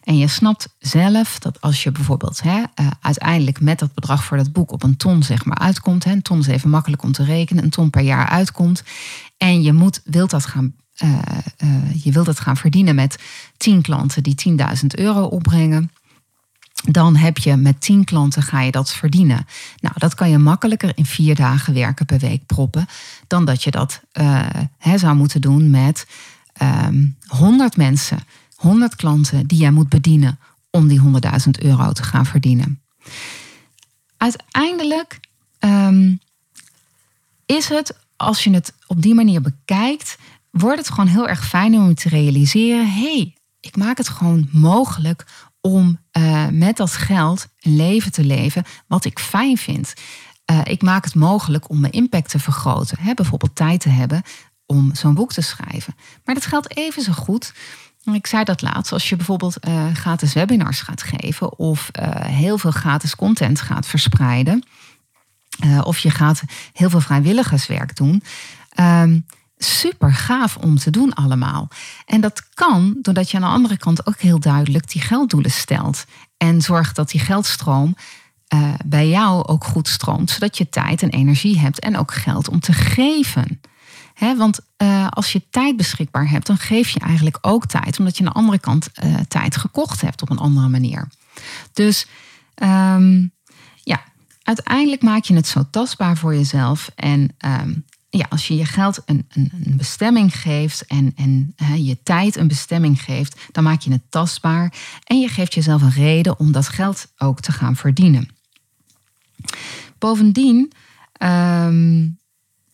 En 0.04 0.18
je 0.18 0.28
snapt 0.28 0.68
zelf 0.78 1.38
dat 1.38 1.60
als 1.60 1.82
je 1.82 1.92
bijvoorbeeld 1.92 2.42
hè, 2.42 2.58
uh, 2.58 2.86
uiteindelijk 3.00 3.60
met 3.60 3.78
dat 3.78 3.94
bedrag 3.94 4.24
voor 4.24 4.36
dat 4.36 4.52
boek 4.52 4.72
op 4.72 4.82
een 4.82 4.96
ton 4.96 5.22
zeg 5.22 5.44
maar 5.44 5.58
uitkomt, 5.58 6.04
hè, 6.04 6.12
een 6.12 6.22
ton 6.22 6.38
is 6.38 6.46
even 6.46 6.70
makkelijk 6.70 7.02
om 7.02 7.12
te 7.12 7.24
rekenen, 7.24 7.64
een 7.64 7.70
ton 7.70 7.90
per 7.90 8.02
jaar 8.02 8.28
uitkomt, 8.28 8.82
en 9.36 9.62
je 9.62 9.72
moet, 9.72 10.00
wilt 10.04 10.30
dat 10.30 10.46
gaan, 10.46 10.74
uh, 11.02 11.18
uh, 11.64 12.04
je 12.04 12.12
wilt 12.12 12.26
dat 12.26 12.40
gaan 12.40 12.56
verdienen 12.56 12.94
met 12.94 13.18
10 13.56 13.82
klanten 13.82 14.22
die 14.22 14.56
10.000 14.80 14.86
euro 14.86 15.24
opbrengen. 15.24 15.90
Dan 16.84 17.16
heb 17.16 17.38
je 17.38 17.56
met 17.56 17.80
10 17.80 18.04
klanten 18.04 18.42
ga 18.42 18.60
je 18.60 18.70
dat 18.70 18.92
verdienen. 18.92 19.46
Nou, 19.80 19.94
dat 19.98 20.14
kan 20.14 20.30
je 20.30 20.38
makkelijker 20.38 20.92
in 20.94 21.06
vier 21.06 21.34
dagen 21.34 21.74
werken 21.74 22.06
per 22.06 22.18
week 22.18 22.46
proppen. 22.46 22.86
Dan 23.26 23.44
dat 23.44 23.62
je 23.62 23.70
dat 23.70 24.00
zou 24.94 25.14
moeten 25.14 25.40
doen 25.40 25.70
met 25.70 26.06
um, 26.62 27.16
100 27.26 27.76
mensen 27.76 28.18
100 28.58 28.96
klanten 28.96 29.46
die 29.46 29.58
jij 29.58 29.70
moet 29.70 29.88
bedienen 29.88 30.38
om 30.70 30.88
die 30.88 31.00
100.000 31.00 31.08
euro 31.62 31.92
te 31.92 32.02
gaan 32.02 32.26
verdienen. 32.26 32.82
Uiteindelijk 34.16 35.20
ehm, 35.58 36.14
is 37.46 37.68
het, 37.68 37.98
als 38.16 38.44
je 38.44 38.50
het 38.50 38.74
op 38.86 39.02
die 39.02 39.14
manier 39.14 39.40
bekijkt, 39.40 40.18
wordt 40.50 40.78
het 40.78 40.90
gewoon 40.90 41.06
heel 41.06 41.28
erg 41.28 41.48
fijn 41.48 41.74
om 41.74 41.94
te 41.94 42.08
realiseren: 42.08 42.92
hé, 42.92 43.14
hey, 43.14 43.34
ik 43.60 43.76
maak 43.76 43.96
het 43.96 44.08
gewoon 44.08 44.48
mogelijk 44.52 45.26
om 45.60 45.98
uh, 46.12 46.48
met 46.48 46.76
dat 46.76 46.92
geld 46.92 47.48
een 47.60 47.76
leven 47.76 48.12
te 48.12 48.24
leven 48.24 48.64
wat 48.86 49.04
ik 49.04 49.18
fijn 49.18 49.56
vind. 49.56 49.92
Uh, 50.50 50.60
ik 50.64 50.82
maak 50.82 51.04
het 51.04 51.14
mogelijk 51.14 51.70
om 51.70 51.80
mijn 51.80 51.92
impact 51.92 52.30
te 52.30 52.38
vergroten. 52.38 52.98
Hè, 53.00 53.14
bijvoorbeeld 53.14 53.56
tijd 53.56 53.80
te 53.80 53.88
hebben 53.88 54.22
om 54.66 54.94
zo'n 54.94 55.14
boek 55.14 55.32
te 55.32 55.40
schrijven. 55.40 55.94
Maar 56.24 56.34
dat 56.34 56.46
geldt 56.46 56.76
even 56.76 57.02
zo 57.02 57.12
goed 57.12 57.52
ik 58.14 58.26
zei 58.26 58.44
dat 58.44 58.62
laatst, 58.62 58.92
als 58.92 59.08
je 59.08 59.16
bijvoorbeeld 59.16 59.66
uh, 59.68 59.94
gratis 59.94 60.32
webinars 60.32 60.80
gaat 60.80 61.02
geven 61.02 61.58
of 61.58 61.90
uh, 62.00 62.08
heel 62.14 62.58
veel 62.58 62.70
gratis 62.70 63.16
content 63.16 63.60
gaat 63.60 63.86
verspreiden, 63.86 64.66
uh, 65.64 65.80
of 65.84 65.98
je 65.98 66.10
gaat 66.10 66.42
heel 66.72 66.90
veel 66.90 67.00
vrijwilligerswerk 67.00 67.96
doen. 67.96 68.22
Um, 68.80 69.26
super 69.56 70.14
gaaf 70.14 70.56
om 70.56 70.78
te 70.78 70.90
doen 70.90 71.14
allemaal. 71.14 71.68
En 72.06 72.20
dat 72.20 72.48
kan 72.54 72.98
doordat 73.02 73.30
je 73.30 73.36
aan 73.36 73.42
de 73.42 73.48
andere 73.48 73.76
kant 73.76 74.06
ook 74.06 74.20
heel 74.20 74.40
duidelijk 74.40 74.90
die 74.90 75.02
gelddoelen 75.02 75.50
stelt. 75.50 76.04
En 76.36 76.60
zorgt 76.62 76.96
dat 76.96 77.10
die 77.10 77.20
geldstroom 77.20 77.96
bij 78.86 79.08
jou 79.08 79.46
ook 79.46 79.64
goed 79.64 79.88
stroomt, 79.88 80.30
zodat 80.30 80.58
je 80.58 80.68
tijd 80.68 81.02
en 81.02 81.10
energie 81.10 81.58
hebt 81.58 81.78
en 81.78 81.96
ook 81.96 82.14
geld 82.14 82.48
om 82.48 82.60
te 82.60 82.72
geven 82.72 83.60
want 84.18 84.60
uh, 84.82 85.08
als 85.08 85.32
je 85.32 85.42
tijd 85.50 85.76
beschikbaar 85.76 86.30
hebt, 86.30 86.46
dan 86.46 86.58
geef 86.58 86.88
je 86.88 87.00
eigenlijk 87.00 87.38
ook 87.40 87.66
tijd, 87.66 87.98
omdat 87.98 88.16
je 88.16 88.24
aan 88.24 88.32
de 88.32 88.38
andere 88.38 88.58
kant 88.58 88.88
uh, 89.04 89.14
tijd 89.28 89.56
gekocht 89.56 90.00
hebt 90.00 90.22
op 90.22 90.30
een 90.30 90.38
andere 90.38 90.68
manier. 90.68 91.08
Dus 91.72 92.06
um, 92.62 93.32
ja, 93.82 94.02
uiteindelijk 94.42 95.02
maak 95.02 95.24
je 95.24 95.34
het 95.34 95.46
zo 95.46 95.64
tastbaar 95.70 96.16
voor 96.16 96.34
jezelf. 96.34 96.90
En 96.94 97.36
um, 97.38 97.84
ja, 98.10 98.26
als 98.28 98.48
je 98.48 98.56
je 98.56 98.64
geld 98.64 99.02
een, 99.06 99.26
een, 99.28 99.52
een 99.64 99.76
bestemming 99.76 100.36
geeft 100.36 100.86
en, 100.86 101.12
en 101.16 101.54
je 101.84 102.02
tijd 102.02 102.36
een 102.36 102.48
bestemming 102.48 103.02
geeft, 103.02 103.40
dan 103.52 103.64
maak 103.64 103.80
je 103.80 103.92
het 103.92 104.10
tastbaar. 104.10 104.72
En 105.04 105.20
je 105.20 105.28
geeft 105.28 105.54
jezelf 105.54 105.82
een 105.82 105.90
reden 105.90 106.38
om 106.38 106.52
dat 106.52 106.68
geld 106.68 107.12
ook 107.18 107.40
te 107.40 107.52
gaan 107.52 107.76
verdienen. 107.76 108.28
Bovendien. 109.98 110.72
Um, 111.22 112.18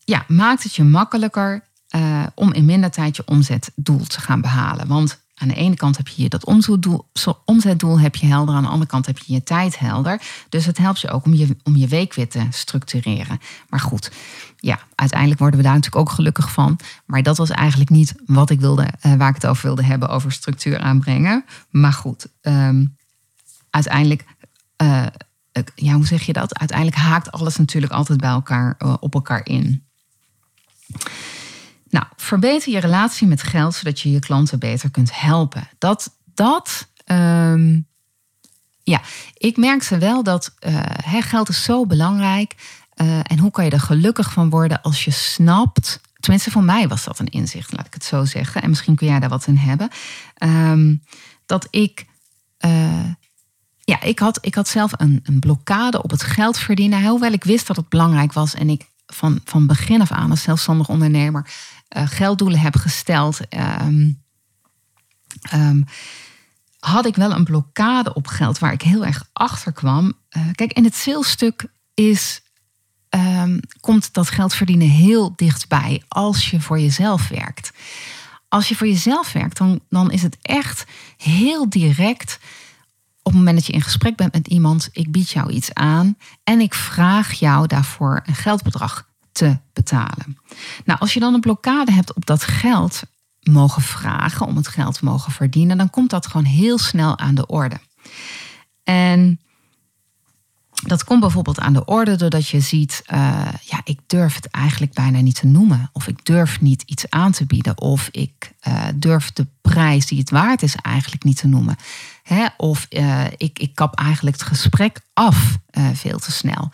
ja, 0.05 0.25
maakt 0.29 0.63
het 0.63 0.75
je 0.75 0.85
makkelijker 0.85 1.65
uh, 1.97 2.23
om 2.35 2.53
in 2.53 2.65
minder 2.65 2.91
tijd 2.91 3.17
je 3.17 3.23
omzetdoel 3.27 4.05
te 4.05 4.21
gaan 4.21 4.41
behalen. 4.41 4.87
Want 4.87 5.23
aan 5.35 5.49
de 5.49 5.55
ene 5.55 5.77
kant 5.77 5.97
heb 5.97 6.09
je 6.09 6.29
dat 6.29 6.45
omzetdoel, 6.45 7.11
omzetdoel 7.45 8.01
heb 8.01 8.17
je 8.17 8.27
helder, 8.27 8.55
aan 8.55 8.63
de 8.63 8.69
andere 8.69 8.91
kant 8.91 9.07
heb 9.07 9.19
je 9.19 9.33
je 9.33 9.43
tijd 9.43 9.79
helder. 9.79 10.23
Dus 10.49 10.67
het 10.67 10.79
helpt 10.79 11.01
je 11.01 11.11
ook 11.11 11.25
om 11.25 11.35
je, 11.35 11.57
om 11.63 11.77
je 11.77 11.87
week 11.87 12.15
weer 12.15 12.29
te 12.29 12.47
structureren. 12.51 13.39
Maar 13.69 13.81
goed, 13.81 14.11
ja, 14.59 14.79
uiteindelijk 14.95 15.41
worden 15.41 15.59
we 15.59 15.65
daar 15.65 15.75
natuurlijk 15.75 16.09
ook 16.09 16.15
gelukkig 16.15 16.53
van. 16.53 16.79
Maar 17.07 17.23
dat 17.23 17.37
was 17.37 17.51
eigenlijk 17.51 17.91
niet 17.91 18.15
wat 18.27 18.51
ik 18.51 18.61
wilde, 18.61 18.89
uh, 19.07 19.15
waar 19.15 19.29
ik 19.29 19.35
het 19.35 19.47
over 19.47 19.67
wilde 19.67 19.85
hebben, 19.85 20.09
over 20.09 20.33
structuur 20.33 20.79
aanbrengen. 20.79 21.45
Maar 21.71 21.93
goed, 21.93 22.27
um, 22.43 22.97
uiteindelijk. 23.71 24.25
Uh, 24.83 25.07
ja, 25.75 25.93
hoe 25.93 26.07
zeg 26.07 26.23
je 26.23 26.33
dat? 26.33 26.59
Uiteindelijk 26.59 26.99
haakt 26.99 27.33
alles 27.33 27.57
natuurlijk 27.57 27.93
altijd 27.93 28.21
bij 28.21 28.31
elkaar 28.31 28.77
op 29.01 29.15
elkaar 29.15 29.47
in. 29.47 29.85
Nou, 31.89 32.07
verbeter 32.17 32.73
je 32.73 32.79
relatie 32.79 33.27
met 33.27 33.43
geld 33.43 33.75
zodat 33.75 34.01
je 34.01 34.11
je 34.11 34.19
klanten 34.19 34.59
beter 34.59 34.91
kunt 34.91 35.21
helpen. 35.21 35.69
Dat, 35.79 36.17
dat 36.35 36.89
um, 37.07 37.87
ja, 38.83 39.01
ik 39.37 39.57
merkte 39.57 39.99
wel 39.99 40.23
dat 40.23 40.55
uh, 40.67 40.83
geld 41.05 41.49
is 41.49 41.63
zo 41.63 41.87
belangrijk. 41.87 42.55
Uh, 42.97 43.19
en 43.23 43.39
hoe 43.39 43.51
kan 43.51 43.65
je 43.65 43.71
er 43.71 43.81
gelukkig 43.81 44.33
van 44.33 44.51
worden 44.51 44.83
als 44.83 45.05
je 45.05 45.11
snapt. 45.11 46.01
Tenminste, 46.21 46.51
voor 46.51 46.65
mij 46.65 46.89
was 46.89 47.05
dat 47.05 47.19
een 47.19 47.29
inzicht, 47.29 47.73
laat 47.73 47.87
ik 47.87 47.95
het 47.95 48.05
zo 48.05 48.25
zeggen. 48.25 48.63
En 48.63 48.69
misschien 48.69 48.95
kun 48.95 49.07
jij 49.07 49.21
daar 49.21 49.29
wat 49.29 49.47
in 49.47 49.57
hebben. 49.57 49.89
Um, 50.39 51.03
dat 51.47 51.67
ik. 51.71 52.07
Uh, 52.65 53.05
ja, 53.81 54.03
ik 54.03 54.19
had, 54.19 54.39
ik 54.41 54.55
had 54.55 54.69
zelf 54.69 54.93
een, 54.97 55.21
een 55.23 55.39
blokkade 55.39 56.03
op 56.03 56.11
het 56.11 56.23
geld 56.23 56.59
verdienen. 56.59 57.07
Hoewel 57.07 57.33
ik 57.33 57.45
wist 57.45 57.67
dat 57.67 57.77
het 57.77 57.89
belangrijk 57.89 58.33
was 58.33 58.55
en 58.55 58.71
ik 58.71 58.87
van, 59.07 59.41
van 59.45 59.67
begin 59.67 60.01
af 60.01 60.13
aan 60.13 60.31
als 60.31 60.43
zelfstandig 60.43 60.89
ondernemer 60.89 61.51
uh, 61.97 62.09
gelddoelen 62.09 62.59
heb 62.59 62.77
gesteld, 62.77 63.41
um, 63.83 64.23
um, 65.55 65.85
had 66.79 67.07
ik 67.07 67.17
wel 67.17 67.31
een 67.33 67.45
blokkade 67.45 68.15
op 68.15 68.27
geld 68.27 68.59
waar 68.59 68.73
ik 68.73 68.83
heel 68.83 69.05
erg 69.05 69.29
achter 69.33 69.73
kwam. 69.73 70.13
Uh, 70.37 70.43
kijk, 70.53 70.73
in 70.73 70.85
het 70.85 70.95
salesstuk 70.95 71.67
is, 71.95 72.43
um, 73.11 73.61
komt 73.81 74.13
dat 74.13 74.31
geld 74.31 74.55
verdienen 74.55 74.89
heel 74.89 75.33
dichtbij 75.37 76.03
als 76.09 76.51
je 76.51 76.61
voor 76.61 76.81
jezelf 76.81 77.29
werkt. 77.29 77.73
als 78.49 78.69
je 78.69 78.77
voor 78.77 78.87
jezelf 78.87 79.33
werkt, 79.33 79.57
dan, 79.57 79.81
dan 79.89 80.11
is 80.11 80.23
het 80.23 80.39
echt 80.43 80.85
heel 81.17 81.69
direct. 81.69 82.39
Op 83.27 83.33
het 83.33 83.35
moment 83.35 83.57
dat 83.57 83.67
je 83.67 83.73
in 83.73 83.83
gesprek 83.83 84.17
bent 84.17 84.33
met 84.33 84.47
iemand, 84.47 84.89
ik 84.93 85.13
bied 85.13 85.31
jou 85.31 85.51
iets 85.51 85.75
aan 85.75 86.17
en 86.43 86.61
ik 86.61 86.75
vraag 86.75 87.33
jou 87.33 87.67
daarvoor 87.67 88.23
een 88.27 88.35
geldbedrag 88.35 89.09
te 89.33 89.59
betalen. 89.73 90.39
Nou, 90.85 90.99
als 91.01 91.15
je 91.15 91.21
dan 91.21 91.35
een 91.35 91.41
blokkade 91.41 91.93
hebt 91.93 92.15
op 92.15 92.27
dat 92.27 92.43
geld 92.43 93.03
mogen 93.41 93.83
vragen, 93.83 94.47
om 94.47 94.57
het 94.57 94.69
geld 94.69 95.01
mogen 95.01 95.33
verdienen, 95.33 95.77
dan 95.77 95.91
komt 95.91 96.11
dat 96.11 96.27
gewoon 96.27 96.45
heel 96.45 96.79
snel 96.79 97.19
aan 97.19 97.35
de 97.35 97.47
orde. 97.47 97.77
En 98.83 99.41
dat 100.83 101.05
komt 101.05 101.21
bijvoorbeeld 101.21 101.61
aan 101.61 101.73
de 101.73 101.85
orde 101.85 102.17
doordat 102.17 102.49
je 102.49 102.61
ziet, 102.61 103.03
uh, 103.13 103.49
ja, 103.61 103.81
ik 103.85 103.99
durf 104.07 104.35
het 104.35 104.51
eigenlijk 104.51 104.93
bijna 104.93 105.21
niet 105.21 105.35
te 105.35 105.47
noemen. 105.47 105.91
Of 105.93 106.07
ik 106.07 106.25
durf 106.25 106.61
niet 106.61 106.83
iets 106.83 107.11
aan 107.11 107.33
te 107.33 107.47
bieden. 107.47 107.81
Of 107.81 108.09
ik 108.11 108.53
uh, 108.69 108.85
durf 108.95 109.33
de 109.33 109.47
prijs 109.61 110.07
die 110.07 110.19
het 110.19 110.31
waard 110.31 110.63
is 110.63 110.75
eigenlijk 110.77 111.25
niet 111.25 111.37
te 111.37 111.47
noemen. 111.47 111.77
Hè? 112.23 112.47
Of 112.57 112.87
uh, 112.91 113.25
ik, 113.37 113.59
ik 113.59 113.75
kap 113.75 113.95
eigenlijk 113.99 114.37
het 114.37 114.47
gesprek 114.47 115.01
af 115.13 115.59
veel 115.93 116.19
te 116.19 116.33
snel. 116.33 116.71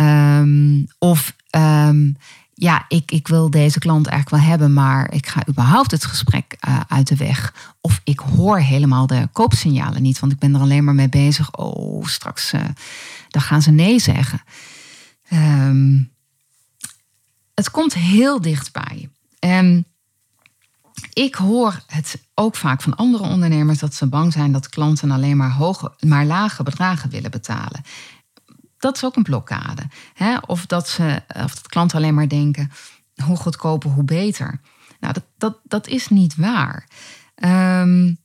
Um, 0.00 0.86
of 0.98 1.34
um, 1.50 2.16
ja, 2.54 2.84
ik, 2.88 3.10
ik 3.10 3.28
wil 3.28 3.50
deze 3.50 3.78
klant 3.78 4.06
eigenlijk 4.06 4.42
wel 4.42 4.50
hebben, 4.50 4.72
maar 4.72 5.12
ik 5.12 5.26
ga 5.26 5.48
überhaupt 5.48 5.90
het 5.90 6.04
gesprek 6.04 6.56
uh, 6.68 6.80
uit 6.88 7.08
de 7.08 7.16
weg. 7.16 7.54
Of 7.80 8.00
ik 8.04 8.18
hoor 8.18 8.58
helemaal 8.58 9.06
de 9.06 9.28
koopsignalen 9.32 10.02
niet, 10.02 10.18
want 10.18 10.32
ik 10.32 10.38
ben 10.38 10.54
er 10.54 10.60
alleen 10.60 10.84
maar 10.84 10.94
mee 10.94 11.08
bezig. 11.08 11.56
Oh, 11.56 12.06
straks 12.06 12.52
uh, 12.52 12.60
dan 13.28 13.42
gaan 13.42 13.62
ze 13.62 13.70
nee 13.70 13.98
zeggen. 13.98 14.42
Um, 15.32 16.12
het 17.54 17.70
komt 17.70 17.94
heel 17.94 18.40
dichtbij. 18.40 19.08
En 19.38 19.86
ik 21.12 21.34
hoor 21.34 21.80
het 21.86 22.22
ook 22.34 22.56
vaak 22.56 22.82
van 22.82 22.96
andere 22.96 23.24
ondernemers 23.24 23.78
dat 23.78 23.94
ze 23.94 24.06
bang 24.06 24.32
zijn 24.32 24.52
dat 24.52 24.68
klanten 24.68 25.10
alleen 25.10 25.36
maar, 25.36 25.52
hoge, 25.52 25.92
maar 26.00 26.24
lage 26.24 26.62
bedragen 26.62 27.10
willen 27.10 27.30
betalen 27.30 27.82
dat 28.84 28.96
is 28.96 29.04
ook 29.04 29.16
een 29.16 29.22
blokkade. 29.22 29.88
Hè? 30.14 30.36
Of, 30.36 30.66
dat 30.66 30.88
ze, 30.88 31.22
of 31.28 31.54
dat 31.54 31.68
klanten 31.68 31.96
alleen 31.98 32.14
maar 32.14 32.28
denken, 32.28 32.70
hoe 33.24 33.36
goedkoper, 33.36 33.90
hoe 33.90 34.04
beter. 34.04 34.60
Nou, 35.00 35.12
dat, 35.12 35.24
dat, 35.36 35.60
dat 35.64 35.86
is 35.86 36.08
niet 36.08 36.34
waar. 36.36 36.88
Um, 37.80 38.18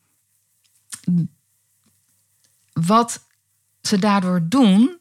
wat 2.73 3.27
ze 3.81 3.99
daardoor 3.99 4.45
doen, 4.49 4.97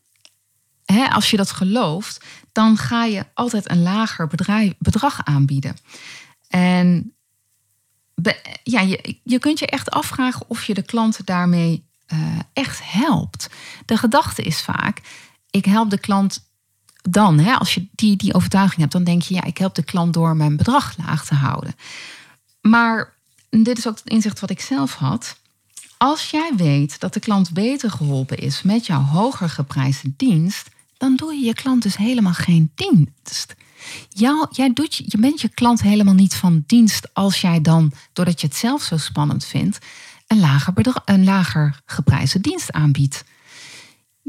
hè, 0.85 1.09
als 1.09 1.31
je 1.31 1.37
dat 1.37 1.51
gelooft, 1.51 2.25
dan 2.53 2.77
ga 2.77 3.05
je 3.05 3.25
altijd 3.35 3.71
een 3.71 3.83
lager 3.83 4.27
bedrag 4.79 5.25
aanbieden. 5.25 5.77
En 6.49 7.15
ja, 8.63 8.81
je, 8.81 9.19
je 9.25 9.39
kunt 9.39 9.59
je 9.59 9.67
echt 9.67 9.91
afvragen 9.91 10.45
of 10.49 10.65
je 10.65 10.75
de 10.75 10.83
klant 10.83 11.27
daarmee 11.27 11.87
uh, 12.13 12.39
echt 12.53 12.81
helpt. 12.93 13.51
De 13.85 13.97
gedachte 13.97 14.43
is 14.43 14.63
vaak, 14.63 15.01
ik 15.51 15.65
help 15.65 15.91
de 15.91 15.99
klant 15.99 16.47
dan, 17.11 17.39
hè, 17.39 17.55
als 17.55 17.75
je 17.75 17.87
die, 17.95 18.17
die 18.17 18.35
overtuiging 18.35 18.81
hebt, 18.81 18.93
dan 18.93 19.05
denk 19.05 19.23
je, 19.23 19.35
ja, 19.35 19.45
ik 19.45 19.59
help 19.59 19.75
de 19.75 19.83
klant 19.83 20.15
door 20.15 20.37
mijn 20.37 20.57
bedrag 20.57 20.97
laag 20.97 21.25
te 21.25 21.35
houden. 21.35 21.75
Maar 22.61 23.15
dit 23.51 23.79
is 23.79 23.87
ook 23.87 23.97
het 23.97 24.09
inzicht 24.09 24.41
wat 24.41 24.51
ik 24.51 24.61
zelf 24.61 24.95
had. 24.95 25.37
Als 25.97 26.31
jij 26.31 26.53
weet 26.57 27.01
dat 27.01 27.15
de 27.15 27.21
klant 27.21 27.53
beter 27.53 27.91
geholpen 27.91 28.39
is 28.39 28.63
met 28.63 28.87
jouw 28.87 29.03
hoger 29.03 29.49
geprijsde 29.49 30.13
dienst, 30.17 30.69
dan 30.97 31.17
doe 31.17 31.35
je 31.35 31.45
je 31.45 31.55
klant 31.55 31.83
dus 31.83 31.97
helemaal 31.97 32.33
geen 32.33 32.73
dienst. 32.75 33.55
Jou, 34.09 34.47
jij 34.51 34.73
doet, 34.73 34.97
je 34.97 35.19
bent 35.19 35.41
je 35.41 35.49
klant 35.49 35.83
helemaal 35.83 36.15
niet 36.15 36.35
van 36.35 36.65
dienst 36.67 37.15
als 37.15 37.41
jij 37.41 37.61
dan, 37.61 37.93
doordat 38.13 38.41
je 38.41 38.47
het 38.47 38.57
zelf 38.57 38.83
zo 38.83 38.97
spannend 38.97 39.45
vindt, 39.45 39.79
een 40.27 40.41
lager, 40.41 40.73
bedrag, 40.73 41.03
een 41.05 41.25
lager 41.25 41.81
geprijsde 41.87 42.41
dienst 42.41 42.73
aanbiedt 42.73 43.25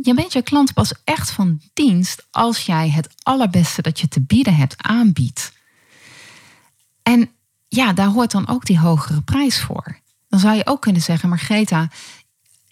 je 0.01 0.13
bent 0.13 0.33
je 0.33 0.41
klant 0.41 0.73
pas 0.73 0.93
echt 1.03 1.31
van 1.31 1.61
dienst 1.73 2.27
als 2.31 2.65
jij 2.65 2.89
het 2.89 3.09
allerbeste 3.23 3.81
dat 3.81 3.99
je 3.99 4.07
te 4.07 4.21
bieden 4.21 4.55
hebt 4.55 4.75
aanbiedt. 4.77 5.51
En 7.03 7.29
ja, 7.67 7.93
daar 7.93 8.07
hoort 8.07 8.31
dan 8.31 8.47
ook 8.47 8.65
die 8.65 8.79
hogere 8.79 9.21
prijs 9.21 9.59
voor. 9.61 9.99
Dan 10.27 10.39
zou 10.39 10.55
je 10.55 10.65
ook 10.65 10.81
kunnen 10.81 11.01
zeggen, 11.01 11.29
maar 11.29 11.39
Greta, 11.39 11.89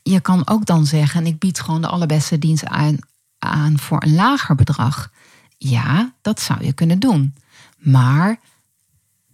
je 0.03 0.19
kan 0.19 0.47
ook 0.47 0.65
dan 0.65 0.85
zeggen, 0.85 1.25
ik 1.25 1.39
bied 1.39 1.59
gewoon 1.59 1.81
de 1.81 1.87
allerbeste 1.87 2.39
dienst 2.39 2.65
aan, 2.65 2.97
aan 3.39 3.79
voor 3.79 4.03
een 4.03 4.15
lager 4.15 4.55
bedrag. 4.55 5.11
Ja, 5.57 6.13
dat 6.21 6.41
zou 6.41 6.63
je 6.63 6.73
kunnen 6.73 6.99
doen. 6.99 7.35
Maar 7.77 8.39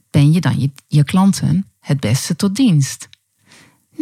ben 0.09 0.31
je 0.31 0.41
dan 0.41 0.59
je, 0.59 0.71
je 0.87 1.03
klanten 1.03 1.71
het 1.79 1.99
beste 1.99 2.35
tot 2.35 2.55
dienst? 2.55 3.09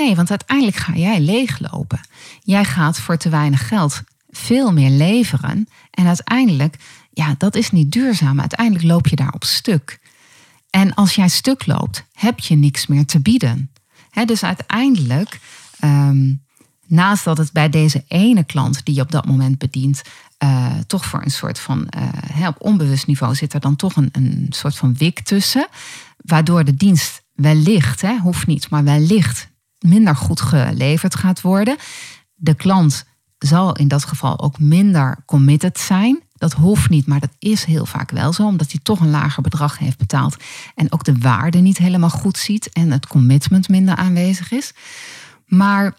Nee, 0.01 0.15
want 0.15 0.29
uiteindelijk 0.29 0.77
ga 0.77 0.93
jij 0.93 1.19
leeglopen. 1.19 1.99
Jij 2.43 2.65
gaat 2.65 2.99
voor 2.99 3.17
te 3.17 3.29
weinig 3.29 3.67
geld 3.67 4.01
veel 4.29 4.73
meer 4.73 4.89
leveren. 4.89 5.67
En 5.91 6.07
uiteindelijk, 6.07 6.75
ja, 7.11 7.35
dat 7.37 7.55
is 7.55 7.71
niet 7.71 7.91
duurzaam. 7.91 8.39
Uiteindelijk 8.39 8.85
loop 8.85 9.07
je 9.07 9.15
daar 9.15 9.33
op 9.33 9.43
stuk. 9.43 9.99
En 10.69 10.93
als 10.93 11.15
jij 11.15 11.27
stuk 11.27 11.65
loopt, 11.65 12.05
heb 12.13 12.39
je 12.39 12.55
niks 12.55 12.87
meer 12.87 13.05
te 13.05 13.19
bieden. 13.19 13.71
dus 14.25 14.43
uiteindelijk, 14.43 15.39
um, 15.83 16.43
naast 16.87 17.23
dat 17.23 17.37
het 17.37 17.51
bij 17.51 17.69
deze 17.69 18.03
ene 18.07 18.43
klant 18.43 18.85
die 18.85 18.95
je 18.95 19.01
op 19.01 19.11
dat 19.11 19.25
moment 19.25 19.57
bedient, 19.57 20.01
uh, 20.43 20.73
toch 20.87 21.05
voor 21.05 21.21
een 21.23 21.31
soort 21.31 21.59
van, 21.59 21.87
uh, 22.37 22.47
op 22.47 22.55
onbewust 22.59 23.07
niveau 23.07 23.35
zit 23.35 23.53
er 23.53 23.59
dan 23.59 23.75
toch 23.75 23.95
een, 23.95 24.09
een 24.11 24.45
soort 24.49 24.77
van 24.77 24.95
wik 24.97 25.19
tussen, 25.19 25.67
waardoor 26.17 26.63
de 26.63 26.75
dienst 26.75 27.21
wellicht, 27.33 28.01
hè, 28.01 28.17
hoeft 28.17 28.47
niet, 28.47 28.69
maar 28.69 28.83
wellicht 28.83 29.50
minder 29.81 30.15
goed 30.15 30.41
geleverd 30.41 31.15
gaat 31.15 31.41
worden. 31.41 31.77
De 32.35 32.53
klant 32.53 33.05
zal 33.37 33.75
in 33.75 33.87
dat 33.87 34.05
geval 34.05 34.39
ook 34.39 34.59
minder 34.59 35.17
committed 35.25 35.79
zijn. 35.79 36.21
Dat 36.33 36.53
hoeft 36.53 36.89
niet, 36.89 37.07
maar 37.07 37.19
dat 37.19 37.35
is 37.39 37.63
heel 37.63 37.85
vaak 37.85 38.11
wel 38.11 38.33
zo, 38.33 38.45
omdat 38.45 38.71
hij 38.71 38.79
toch 38.83 38.99
een 38.99 39.09
lager 39.09 39.43
bedrag 39.43 39.77
heeft 39.77 39.97
betaald 39.97 40.35
en 40.75 40.91
ook 40.91 41.03
de 41.03 41.17
waarde 41.17 41.57
niet 41.57 41.77
helemaal 41.77 42.09
goed 42.09 42.37
ziet 42.37 42.69
en 42.69 42.91
het 42.91 43.07
commitment 43.07 43.69
minder 43.69 43.95
aanwezig 43.95 44.51
is. 44.51 44.73
Maar 45.45 45.95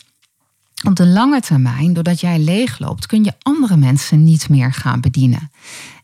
op 0.85 0.97
de 0.97 1.07
lange 1.07 1.41
termijn, 1.41 1.93
doordat 1.93 2.21
jij 2.21 2.39
leegloopt, 2.39 3.07
kun 3.07 3.25
je 3.25 3.35
andere 3.43 3.77
mensen 3.77 4.25
niet 4.25 4.49
meer 4.49 4.73
gaan 4.73 5.01
bedienen. 5.01 5.51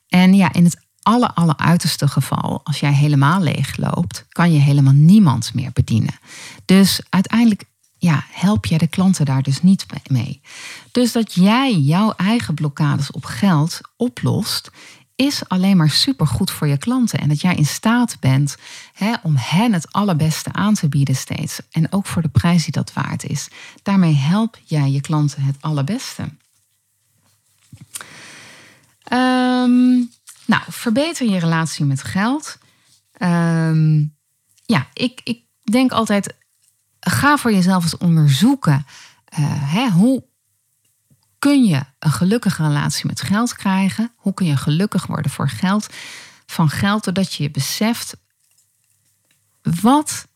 En 0.08 0.34
ja, 0.34 0.52
in 0.52 0.64
het 0.64 0.86
alle, 1.14 1.56
uiterste 1.56 2.08
geval, 2.08 2.60
als 2.64 2.80
jij 2.80 2.92
helemaal 2.92 3.40
leegloopt, 3.40 4.24
kan 4.28 4.52
je 4.52 4.58
helemaal 4.58 4.92
niemand 4.92 5.54
meer 5.54 5.70
bedienen. 5.72 6.18
Dus 6.64 7.00
uiteindelijk 7.08 7.64
ja, 7.98 8.24
help 8.30 8.66
jij 8.66 8.78
de 8.78 8.86
klanten 8.86 9.24
daar 9.24 9.42
dus 9.42 9.62
niet 9.62 9.86
mee. 10.10 10.40
Dus 10.92 11.12
dat 11.12 11.34
jij 11.34 11.74
jouw 11.74 12.12
eigen 12.16 12.54
blokkades 12.54 13.10
op 13.10 13.24
geld 13.24 13.80
oplost, 13.96 14.70
is 15.16 15.48
alleen 15.48 15.76
maar 15.76 15.90
supergoed 15.90 16.50
voor 16.50 16.66
je 16.66 16.78
klanten. 16.78 17.18
En 17.18 17.28
dat 17.28 17.40
jij 17.40 17.54
in 17.54 17.66
staat 17.66 18.16
bent 18.20 18.56
hè, 18.92 19.14
om 19.22 19.34
hen 19.36 19.72
het 19.72 19.92
allerbeste 19.92 20.52
aan 20.52 20.74
te 20.74 20.88
bieden 20.88 21.16
steeds. 21.16 21.60
En 21.70 21.92
ook 21.92 22.06
voor 22.06 22.22
de 22.22 22.28
prijs 22.28 22.62
die 22.62 22.72
dat 22.72 22.92
waard 22.92 23.24
is. 23.24 23.48
Daarmee 23.82 24.14
help 24.14 24.58
jij 24.64 24.90
je 24.90 25.00
klanten 25.00 25.42
het 25.42 25.56
allerbeste. 25.60 26.28
Um, 29.12 30.10
nou, 30.48 30.62
verbeter 30.68 31.28
je 31.28 31.38
relatie 31.38 31.84
met 31.84 32.02
geld. 32.02 32.58
Um, 33.22 34.16
ja, 34.64 34.86
ik, 34.92 35.20
ik 35.24 35.42
denk 35.64 35.92
altijd, 35.92 36.34
ga 37.00 37.36
voor 37.36 37.52
jezelf 37.52 37.82
eens 37.82 37.98
onderzoeken. 37.98 38.86
Uh, 39.38 39.72
hè, 39.72 39.88
hoe 39.88 40.24
kun 41.38 41.64
je 41.64 41.84
een 41.98 42.12
gelukkige 42.12 42.62
relatie 42.62 43.06
met 43.06 43.20
geld 43.20 43.54
krijgen? 43.54 44.12
Hoe 44.16 44.34
kun 44.34 44.46
je 44.46 44.56
gelukkig 44.56 45.06
worden 45.06 45.30
voor 45.30 45.48
geld? 45.48 45.86
Van 46.46 46.70
geld, 46.70 47.04
doordat 47.04 47.34
je 47.34 47.42
je 47.42 47.50
beseft, 47.50 48.16
wat 49.62 50.26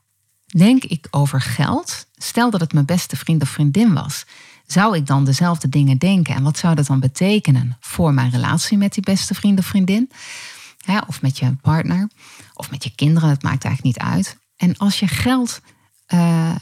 denk 0.46 0.85
ik 0.85 1.07
over 1.11 1.40
geld? 1.40 2.07
Stel 2.16 2.51
dat 2.51 2.61
het 2.61 2.72
mijn 2.72 2.87
beste 2.87 3.16
vriend 3.16 3.42
of 3.42 3.48
vriendin 3.48 3.94
was. 3.94 4.25
Zou 4.72 4.96
ik 4.96 5.06
dan 5.06 5.24
dezelfde 5.24 5.68
dingen 5.68 5.98
denken? 5.98 6.35
En 6.35 6.42
wat 6.42 6.58
zou 6.58 6.74
dat 6.74 6.87
dan 6.87 7.00
betekenen 7.00 7.76
voor 7.80 8.14
mijn 8.14 8.30
relatie 8.30 8.78
met 8.78 8.94
die 8.94 9.02
beste 9.02 9.35
vriend 9.35 9.58
of 9.58 9.66
vriendin? 9.66 10.11
of 11.06 11.22
met 11.22 11.38
je 11.38 11.56
partner, 11.61 12.11
of 12.54 12.70
met 12.70 12.85
je 12.85 12.94
kinderen, 12.94 13.28
dat 13.28 13.42
maakt 13.42 13.64
eigenlijk 13.64 13.96
niet 13.96 14.06
uit. 14.06 14.38
En 14.56 14.76
als 14.76 14.98
je 14.98 15.08
geld 15.08 15.61
uh, 16.14 16.54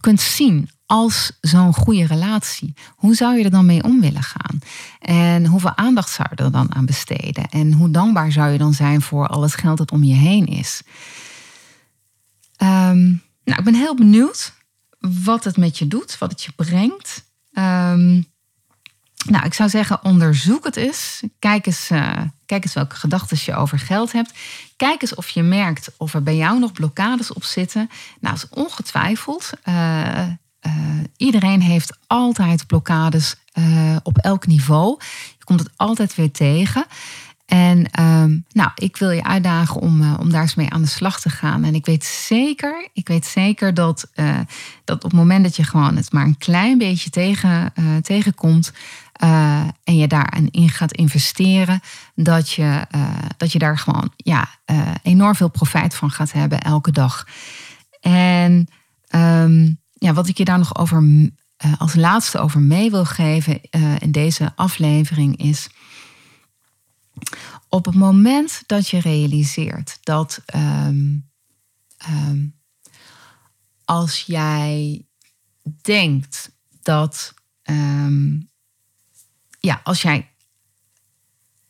kunt 0.00 0.20
zien 0.20 0.70
als 0.86 1.32
zo'n 1.40 1.74
goede 1.74 2.06
relatie, 2.06 2.74
hoe 2.96 3.14
zou 3.14 3.38
je 3.38 3.44
er 3.44 3.50
dan 3.50 3.66
mee 3.66 3.82
om 3.82 4.00
willen 4.00 4.22
gaan? 4.22 4.58
En 4.98 5.46
hoeveel 5.46 5.76
aandacht 5.76 6.10
zou 6.10 6.28
je 6.30 6.42
er 6.42 6.52
dan 6.52 6.74
aan 6.74 6.86
besteden? 6.86 7.48
En 7.48 7.72
hoe 7.72 7.90
dankbaar 7.90 8.32
zou 8.32 8.50
je 8.50 8.58
dan 8.58 8.74
zijn 8.74 9.02
voor 9.02 9.26
al 9.26 9.42
het 9.42 9.54
geld 9.54 9.78
dat 9.78 9.92
om 9.92 10.04
je 10.04 10.14
heen 10.14 10.46
is? 10.46 10.82
Um, 12.58 13.22
nou, 13.44 13.58
ik 13.58 13.64
ben 13.64 13.74
heel 13.74 13.96
benieuwd 13.96 14.52
wat 15.24 15.44
het 15.44 15.56
met 15.56 15.78
je 15.78 15.88
doet, 15.88 16.18
wat 16.18 16.30
het 16.30 16.42
je 16.42 16.52
brengt. 16.56 17.30
Um, 17.52 18.30
Nou, 19.26 19.44
ik 19.44 19.54
zou 19.54 19.68
zeggen, 19.68 20.04
onderzoek 20.04 20.64
het 20.64 20.76
eens. 20.76 21.22
Kijk 21.38 21.66
eens, 21.66 21.90
uh, 21.90 22.20
kijk 22.46 22.64
eens 22.64 22.74
welke 22.74 22.96
gedachten 22.96 23.38
je 23.44 23.54
over 23.54 23.78
geld 23.78 24.12
hebt. 24.12 24.32
Kijk 24.76 25.02
eens 25.02 25.14
of 25.14 25.28
je 25.28 25.42
merkt 25.42 25.90
of 25.96 26.14
er 26.14 26.22
bij 26.22 26.36
jou 26.36 26.58
nog 26.58 26.72
blokkades 26.72 27.32
op 27.32 27.44
zitten. 27.44 27.90
Nou, 28.20 28.34
is 28.34 28.48
ongetwijfeld. 28.48 29.50
Uh, 29.64 30.26
iedereen 31.16 31.60
heeft 31.62 31.96
altijd 32.06 32.66
blokkades 32.66 33.36
op 34.02 34.18
elk 34.18 34.46
niveau. 34.46 34.96
Je 35.38 35.44
komt 35.44 35.60
het 35.60 35.70
altijd 35.76 36.14
weer 36.14 36.30
tegen. 36.30 36.84
En 37.52 37.90
ehm, 37.90 38.38
nou, 38.52 38.70
ik 38.74 38.96
wil 38.96 39.10
je 39.10 39.24
uitdagen 39.24 39.80
om, 39.80 40.14
om 40.14 40.30
daar 40.30 40.42
eens 40.42 40.54
mee 40.54 40.70
aan 40.70 40.82
de 40.82 40.88
slag 40.88 41.20
te 41.20 41.30
gaan. 41.30 41.64
En 41.64 41.74
ik 41.74 41.86
weet 41.86 42.04
zeker, 42.04 42.88
ik 42.92 43.08
weet 43.08 43.26
zeker 43.26 43.74
dat, 43.74 44.10
dat 44.84 44.96
op 44.96 45.02
het 45.02 45.12
moment 45.12 45.44
dat 45.44 45.56
je 45.56 45.64
gewoon 45.64 45.96
het 45.96 46.12
maar 46.12 46.24
een 46.24 46.38
klein 46.38 46.78
beetje 46.78 47.10
tegen, 47.10 47.72
tegenkomt, 48.02 48.72
uh, 49.24 49.60
en 49.84 49.96
je 49.96 50.06
daarin 50.06 50.68
gaat 50.68 50.92
investeren, 50.92 51.80
dat 52.14 52.50
je, 52.50 52.86
dat 53.36 53.52
je 53.52 53.58
daar 53.58 53.78
gewoon 53.78 54.12
ja, 54.16 54.48
enorm 55.02 55.34
veel 55.34 55.50
profijt 55.50 55.94
van 55.94 56.10
gaat 56.10 56.32
hebben 56.32 56.60
elke 56.60 56.90
dag. 56.90 57.26
En 58.00 58.68
um, 59.14 59.80
ja, 59.92 60.12
wat 60.12 60.28
ik 60.28 60.38
je 60.38 60.44
daar 60.44 60.58
nog 60.58 60.76
over 60.76 61.30
als 61.78 61.94
laatste 61.94 62.38
over 62.38 62.60
mee 62.60 62.90
wil 62.90 63.04
geven 63.04 63.60
in 63.98 64.12
deze 64.12 64.52
aflevering 64.54 65.36
is. 65.36 65.68
Op 67.68 67.84
het 67.84 67.94
moment 67.94 68.62
dat 68.66 68.88
je 68.88 69.00
realiseert 69.00 69.98
dat 70.02 70.42
um, 70.54 71.30
um, 72.08 72.60
als 73.84 74.20
jij 74.20 75.06
denkt 75.82 76.52
dat 76.82 77.34
um, 77.62 78.50
ja, 79.60 79.80
als 79.84 80.02
jij 80.02 80.30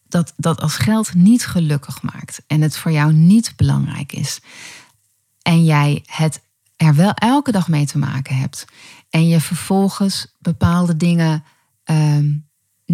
dat, 0.09 0.33
dat 0.37 0.61
als 0.61 0.77
geld 0.77 1.15
niet 1.15 1.47
gelukkig 1.47 2.03
maakt 2.03 2.43
en 2.47 2.61
het 2.61 2.77
voor 2.77 2.91
jou 2.93 3.13
niet 3.13 3.57
belangrijk 3.57 4.13
is, 4.13 4.41
en 5.43 5.65
jij 5.65 6.03
het 6.07 6.43
er 6.77 6.95
wel 6.95 7.13
elke 7.13 7.53
dag 7.53 7.69
mee 7.69 7.87
te 7.87 7.99
maken 7.99 8.37
hebt, 8.37 8.65
en 9.11 9.29
je 9.29 9.41
vervolgens 9.41 10.35
bepaalde 10.39 10.97
dingen 10.97 11.45
ehm, 11.85 12.39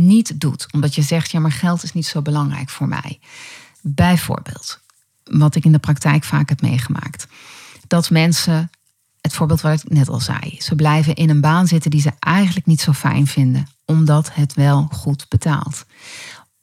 niet 0.07 0.41
doet, 0.41 0.67
omdat 0.73 0.95
je 0.95 1.03
zegt, 1.03 1.31
ja, 1.31 1.41
maar 1.41 1.53
geld 1.53 1.83
is 1.83 1.93
niet 1.93 2.07
zo 2.07 2.23
belangrijk 2.23 2.69
voor 2.69 2.89
mij. 2.89 3.21
Bijvoorbeeld, 3.83 4.81
wat 5.25 5.55
ik 5.55 5.65
in 5.65 5.73
de 5.73 5.79
praktijk 5.79 6.25
vaak 6.25 6.49
heb 6.49 6.61
meegemaakt, 6.61 7.27
dat 7.87 8.11
mensen 8.11 8.71
het 9.21 9.35
voorbeeld 9.35 9.61
wat 9.61 9.83
ik 9.83 9.91
net 9.91 10.09
al 10.09 10.21
zei. 10.21 10.57
Ze 10.59 10.75
blijven 10.75 11.15
in 11.15 11.31
een 11.31 11.41
baan 11.41 11.67
zitten 11.67 11.91
die 11.91 12.01
ze 12.01 12.13
eigenlijk 12.19 12.67
niet 12.67 12.81
zo 12.81 12.93
fijn 12.93 13.27
vinden, 13.27 13.67
omdat 13.85 14.35
het 14.35 14.55
wel 14.55 14.89
goed 14.93 15.27
betaalt. 15.29 15.85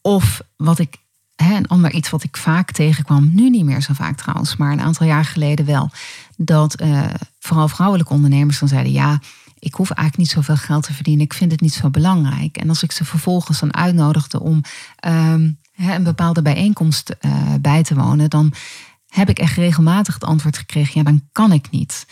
Of 0.02 0.42
wat 0.56 0.80
ik, 0.80 0.96
hè, 1.36 1.56
een 1.56 1.68
ander 1.68 1.92
iets 1.92 2.10
wat 2.10 2.24
ik 2.24 2.38
vaak 2.38 2.72
tegenkwam, 2.72 3.32
nu 3.34 3.50
niet 3.50 3.66
meer 3.66 3.82
zo 3.82 3.94
vaak 3.94 4.18
trouwens, 4.18 4.56
maar 4.56 4.72
een 4.72 4.82
aantal 4.82 5.08
jaar 5.08 5.26
geleden 5.26 5.66
wel, 5.66 5.92
dat 6.38 6.82
uh, 6.82 7.06
vooral 7.40 7.68
vrouwelijke 7.68 8.14
ondernemers 8.14 8.60
dan 8.60 8.68
zeiden: 8.68 8.92
ja, 8.92 9.20
ik 9.66 9.74
hoef 9.74 9.92
eigenlijk 9.92 10.18
niet 10.18 10.38
zoveel 10.38 10.66
geld 10.66 10.84
te 10.84 10.94
verdienen, 10.94 11.26
ik 11.26 11.34
vind 11.34 11.52
het 11.52 11.62
niet 11.62 11.74
zo 11.74 11.90
belangrijk. 11.90 12.58
En 12.58 12.70
als 12.70 12.84
ik 12.84 12.92
ze 12.92 13.06
vervolgens 13.06 13.60
dan 13.60 13.74
uitnodigde 13.74 14.40
om 14.40 14.62
um, 15.08 15.60
een 15.76 16.04
bepaalde 16.04 16.42
bijeenkomst 16.42 17.16
uh, 17.22 17.54
bij 17.62 17.84
te 17.84 17.96
wonen, 17.96 18.30
dan 18.30 18.54
heb 19.08 19.30
ik 19.30 19.40
echt 19.40 19.56
regelmatig 19.56 20.14
het 20.14 20.24
antwoord 20.24 20.58
gekregen: 20.58 20.94
ja, 20.96 21.04
dan 21.04 21.22
kan 21.32 21.52
ik 21.52 21.70
niet. 21.72 22.08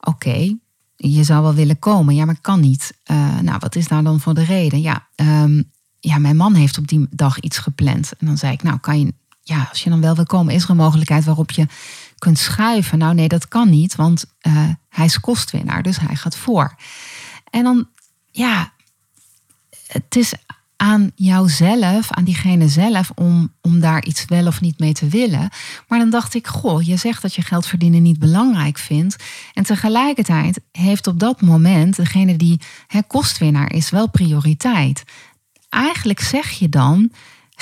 Oké, 0.00 0.56
je 0.96 1.24
zou 1.24 1.42
wel 1.42 1.54
willen 1.54 1.78
komen, 1.78 2.14
ja, 2.14 2.24
maar 2.24 2.40
kan 2.40 2.60
niet. 2.60 2.98
Uh, 3.10 3.38
nou, 3.38 3.58
wat 3.58 3.76
is 3.76 3.88
daar 3.88 4.02
dan 4.02 4.20
voor 4.20 4.34
de 4.34 4.44
reden? 4.44 4.80
Ja, 4.80 5.06
um, 5.16 5.70
ja, 6.00 6.18
mijn 6.18 6.36
man 6.36 6.54
heeft 6.54 6.78
op 6.78 6.88
die 6.88 7.06
dag 7.10 7.40
iets 7.40 7.58
gepland. 7.58 8.12
En 8.18 8.26
dan 8.26 8.38
zei 8.38 8.52
ik, 8.52 8.62
nou, 8.62 8.78
kan 8.78 9.00
je, 9.00 9.14
ja, 9.42 9.66
als 9.70 9.82
je 9.82 9.90
dan 9.90 10.00
wel 10.00 10.14
wil 10.14 10.26
komen, 10.26 10.54
is 10.54 10.64
er 10.64 10.70
een 10.70 10.76
mogelijkheid 10.76 11.24
waarop 11.24 11.50
je 11.50 11.66
kunt 12.20 12.38
schuiven? 12.38 12.98
Nou, 12.98 13.14
nee, 13.14 13.28
dat 13.28 13.48
kan 13.48 13.70
niet, 13.70 13.94
want 13.94 14.24
uh, 14.42 14.68
hij 14.88 15.04
is 15.04 15.20
kostwinnaar, 15.20 15.82
dus 15.82 15.98
hij 15.98 16.16
gaat 16.16 16.36
voor. 16.36 16.74
En 17.50 17.62
dan, 17.62 17.88
ja, 18.30 18.72
het 19.86 20.16
is 20.16 20.34
aan 20.76 21.10
jouzelf, 21.14 22.10
aan 22.10 22.24
diegene 22.24 22.68
zelf, 22.68 23.10
om, 23.14 23.52
om 23.60 23.80
daar 23.80 24.04
iets 24.04 24.24
wel 24.24 24.46
of 24.46 24.60
niet 24.60 24.78
mee 24.78 24.92
te 24.92 25.08
willen. 25.08 25.48
Maar 25.88 25.98
dan 25.98 26.10
dacht 26.10 26.34
ik, 26.34 26.46
goh, 26.46 26.82
je 26.82 26.96
zegt 26.96 27.22
dat 27.22 27.34
je 27.34 27.42
geld 27.42 27.66
verdienen 27.66 28.02
niet 28.02 28.18
belangrijk 28.18 28.78
vindt. 28.78 29.16
En 29.54 29.64
tegelijkertijd 29.64 30.60
heeft 30.72 31.06
op 31.06 31.18
dat 31.18 31.40
moment 31.40 31.96
degene 31.96 32.36
die 32.36 32.60
hè, 32.86 33.02
kostwinnaar 33.02 33.72
is 33.72 33.90
wel 33.90 34.08
prioriteit. 34.08 35.04
Eigenlijk 35.68 36.20
zeg 36.20 36.50
je 36.50 36.68
dan, 36.68 37.12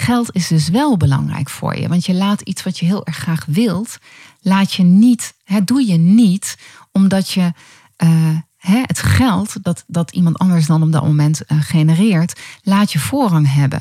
geld 0.00 0.34
is 0.34 0.46
dus 0.46 0.68
wel 0.68 0.96
belangrijk 0.96 1.50
voor 1.50 1.76
je. 1.76 1.88
Want 1.88 2.06
je 2.06 2.14
laat 2.14 2.40
iets 2.40 2.62
wat 2.62 2.78
je 2.78 2.86
heel 2.86 3.06
erg 3.06 3.16
graag 3.16 3.44
wilt, 3.44 3.98
laat 4.40 4.72
je 4.72 4.82
niet, 4.82 5.34
hè, 5.44 5.64
doe 5.64 5.86
je 5.86 5.96
niet 5.96 6.56
omdat 6.92 7.30
je. 7.30 7.52
Uh, 8.04 8.36
hè, 8.56 8.82
het 8.82 8.98
geld 8.98 9.64
dat, 9.64 9.84
dat 9.86 10.10
iemand 10.10 10.38
anders 10.38 10.66
dan 10.66 10.82
op 10.82 10.92
dat 10.92 11.02
moment 11.02 11.42
uh, 11.46 11.58
genereert, 11.60 12.40
laat 12.62 12.92
je 12.92 12.98
voorrang 12.98 13.52
hebben 13.54 13.80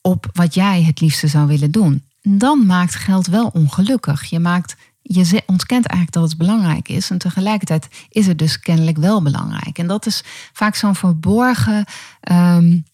op 0.00 0.30
wat 0.32 0.54
jij 0.54 0.82
het 0.82 1.00
liefste 1.00 1.26
zou 1.26 1.46
willen 1.46 1.70
doen. 1.70 2.04
Dan 2.22 2.66
maakt 2.66 2.94
geld 2.94 3.26
wel 3.26 3.46
ongelukkig. 3.46 4.24
Je, 4.24 4.38
maakt, 4.38 4.76
je 5.02 5.42
ontkent 5.46 5.86
eigenlijk 5.86 6.12
dat 6.12 6.28
het 6.28 6.38
belangrijk 6.38 6.88
is. 6.88 7.10
En 7.10 7.18
tegelijkertijd 7.18 7.88
is 8.08 8.26
het 8.26 8.38
dus 8.38 8.60
kennelijk 8.60 8.96
wel 8.96 9.22
belangrijk. 9.22 9.78
En 9.78 9.86
dat 9.86 10.06
is 10.06 10.22
vaak 10.52 10.74
zo'n 10.74 10.94
verborgen. 10.94 11.84
Um, 12.32 12.84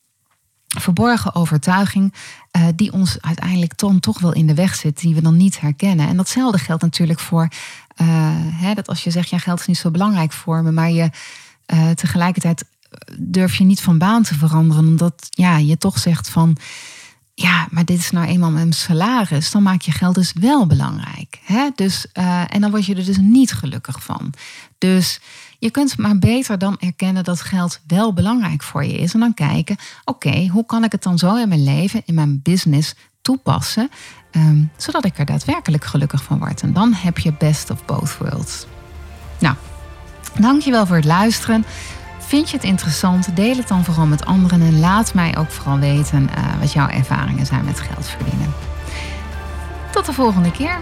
verborgen 0.80 1.34
overtuiging 1.34 2.14
uh, 2.56 2.66
die 2.74 2.92
ons 2.92 3.16
uiteindelijk 3.20 3.78
dan 3.78 4.00
toch 4.00 4.20
wel 4.20 4.32
in 4.32 4.46
de 4.46 4.54
weg 4.54 4.74
zit, 4.74 5.00
die 5.00 5.14
we 5.14 5.22
dan 5.22 5.36
niet 5.36 5.60
herkennen. 5.60 6.08
En 6.08 6.16
datzelfde 6.16 6.58
geldt 6.58 6.82
natuurlijk 6.82 7.20
voor 7.20 7.48
uh, 7.96 8.06
hè, 8.34 8.74
dat 8.74 8.88
als 8.88 9.04
je 9.04 9.10
zegt, 9.10 9.28
ja, 9.28 9.38
geld 9.38 9.60
is 9.60 9.66
niet 9.66 9.78
zo 9.78 9.90
belangrijk 9.90 10.32
voor 10.32 10.62
me, 10.62 10.72
maar 10.72 10.90
je 10.90 11.10
uh, 11.74 11.90
tegelijkertijd 11.90 12.64
durf 13.18 13.56
je 13.56 13.64
niet 13.64 13.80
van 13.80 13.98
baan 13.98 14.22
te 14.22 14.34
veranderen, 14.34 14.86
omdat 14.86 15.26
ja, 15.30 15.56
je 15.56 15.78
toch 15.78 15.98
zegt 15.98 16.28
van, 16.28 16.56
ja, 17.34 17.66
maar 17.70 17.84
dit 17.84 17.98
is 17.98 18.10
nou 18.10 18.26
eenmaal 18.26 18.50
mijn 18.50 18.72
salaris, 18.72 19.50
dan 19.50 19.62
maak 19.62 19.82
je 19.82 19.92
geld 19.92 20.14
dus 20.14 20.32
wel 20.40 20.66
belangrijk. 20.66 21.40
Hè? 21.44 21.68
Dus, 21.74 22.06
en 22.46 22.60
dan 22.60 22.70
word 22.70 22.86
je 22.86 22.94
er 22.94 23.04
dus 23.04 23.18
niet 23.18 23.52
gelukkig 23.52 24.02
van. 24.02 24.32
Dus 24.78 25.20
je 25.62 25.70
kunt 25.70 25.98
maar 25.98 26.18
beter 26.18 26.58
dan 26.58 26.76
erkennen 26.78 27.24
dat 27.24 27.40
geld 27.40 27.80
wel 27.86 28.12
belangrijk 28.12 28.62
voor 28.62 28.84
je 28.84 28.98
is. 28.98 29.14
En 29.14 29.20
dan 29.20 29.34
kijken, 29.34 29.76
oké, 30.04 30.46
hoe 30.46 30.66
kan 30.66 30.84
ik 30.84 30.92
het 30.92 31.02
dan 31.02 31.18
zo 31.18 31.36
in 31.36 31.48
mijn 31.48 31.64
leven, 31.64 32.02
in 32.04 32.14
mijn 32.14 32.40
business 32.42 32.94
toepassen, 33.20 33.90
um, 34.32 34.70
zodat 34.76 35.04
ik 35.04 35.18
er 35.18 35.24
daadwerkelijk 35.24 35.84
gelukkig 35.84 36.22
van 36.22 36.38
word. 36.38 36.62
En 36.62 36.72
dan 36.72 36.92
heb 36.92 37.18
je 37.18 37.32
best 37.32 37.70
of 37.70 37.84
both 37.84 38.16
worlds. 38.18 38.66
Nou, 39.38 39.54
dankjewel 40.40 40.86
voor 40.86 40.96
het 40.96 41.04
luisteren. 41.04 41.64
Vind 42.18 42.50
je 42.50 42.56
het 42.56 42.66
interessant? 42.66 43.36
Deel 43.36 43.56
het 43.56 43.68
dan 43.68 43.84
vooral 43.84 44.06
met 44.06 44.24
anderen 44.24 44.60
en 44.60 44.80
laat 44.80 45.14
mij 45.14 45.36
ook 45.38 45.50
vooral 45.50 45.78
weten 45.78 46.22
uh, 46.22 46.60
wat 46.60 46.72
jouw 46.72 46.88
ervaringen 46.88 47.46
zijn 47.46 47.64
met 47.64 47.80
geld 47.80 48.06
verdienen. 48.06 48.54
Tot 49.92 50.06
de 50.06 50.12
volgende 50.12 50.50
keer. 50.50 50.78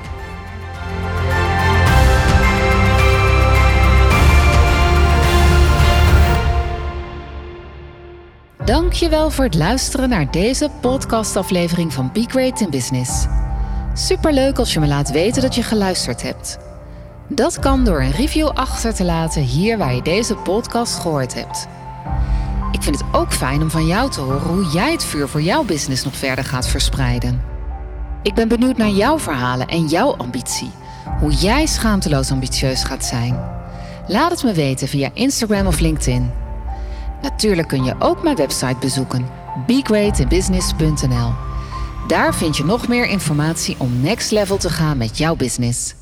Dankjewel 8.70 9.30
voor 9.30 9.44
het 9.44 9.54
luisteren 9.54 10.08
naar 10.08 10.30
deze 10.30 10.70
podcastaflevering 10.80 11.92
van 11.92 12.10
Be 12.12 12.24
Great 12.28 12.60
in 12.60 12.70
Business. 12.70 13.26
Superleuk 13.94 14.58
als 14.58 14.72
je 14.72 14.80
me 14.80 14.86
laat 14.86 15.10
weten 15.10 15.42
dat 15.42 15.54
je 15.54 15.62
geluisterd 15.62 16.22
hebt. 16.22 16.58
Dat 17.28 17.58
kan 17.58 17.84
door 17.84 18.00
een 18.00 18.10
review 18.10 18.48
achter 18.48 18.94
te 18.94 19.04
laten 19.04 19.42
hier 19.42 19.78
waar 19.78 19.94
je 19.94 20.02
deze 20.02 20.34
podcast 20.34 20.98
gehoord 20.98 21.34
hebt. 21.34 21.68
Ik 22.72 22.82
vind 22.82 22.98
het 22.98 23.04
ook 23.12 23.32
fijn 23.32 23.62
om 23.62 23.70
van 23.70 23.86
jou 23.86 24.10
te 24.10 24.20
horen 24.20 24.48
hoe 24.48 24.64
jij 24.64 24.92
het 24.92 25.04
vuur 25.04 25.28
voor 25.28 25.42
jouw 25.42 25.64
business 25.64 26.04
nog 26.04 26.16
verder 26.16 26.44
gaat 26.44 26.68
verspreiden. 26.68 27.42
Ik 28.22 28.34
ben 28.34 28.48
benieuwd 28.48 28.76
naar 28.76 28.90
jouw 28.90 29.18
verhalen 29.18 29.66
en 29.66 29.86
jouw 29.86 30.16
ambitie. 30.16 30.70
Hoe 31.20 31.32
jij 31.32 31.66
schaamteloos 31.66 32.30
ambitieus 32.30 32.84
gaat 32.84 33.04
zijn. 33.04 33.40
Laat 34.06 34.30
het 34.30 34.42
me 34.42 34.52
weten 34.52 34.88
via 34.88 35.10
Instagram 35.14 35.66
of 35.66 35.80
LinkedIn. 35.80 36.39
Natuurlijk 37.22 37.68
kun 37.68 37.84
je 37.84 37.94
ook 37.98 38.22
mijn 38.22 38.36
website 38.36 38.76
bezoeken: 38.80 39.26
begreatinbusiness.nl. 39.66 41.32
Daar 42.06 42.34
vind 42.34 42.56
je 42.56 42.64
nog 42.64 42.88
meer 42.88 43.06
informatie 43.06 43.76
om 43.78 44.00
next 44.00 44.30
level 44.30 44.56
te 44.56 44.70
gaan 44.70 44.96
met 44.96 45.18
jouw 45.18 45.36
business. 45.36 45.94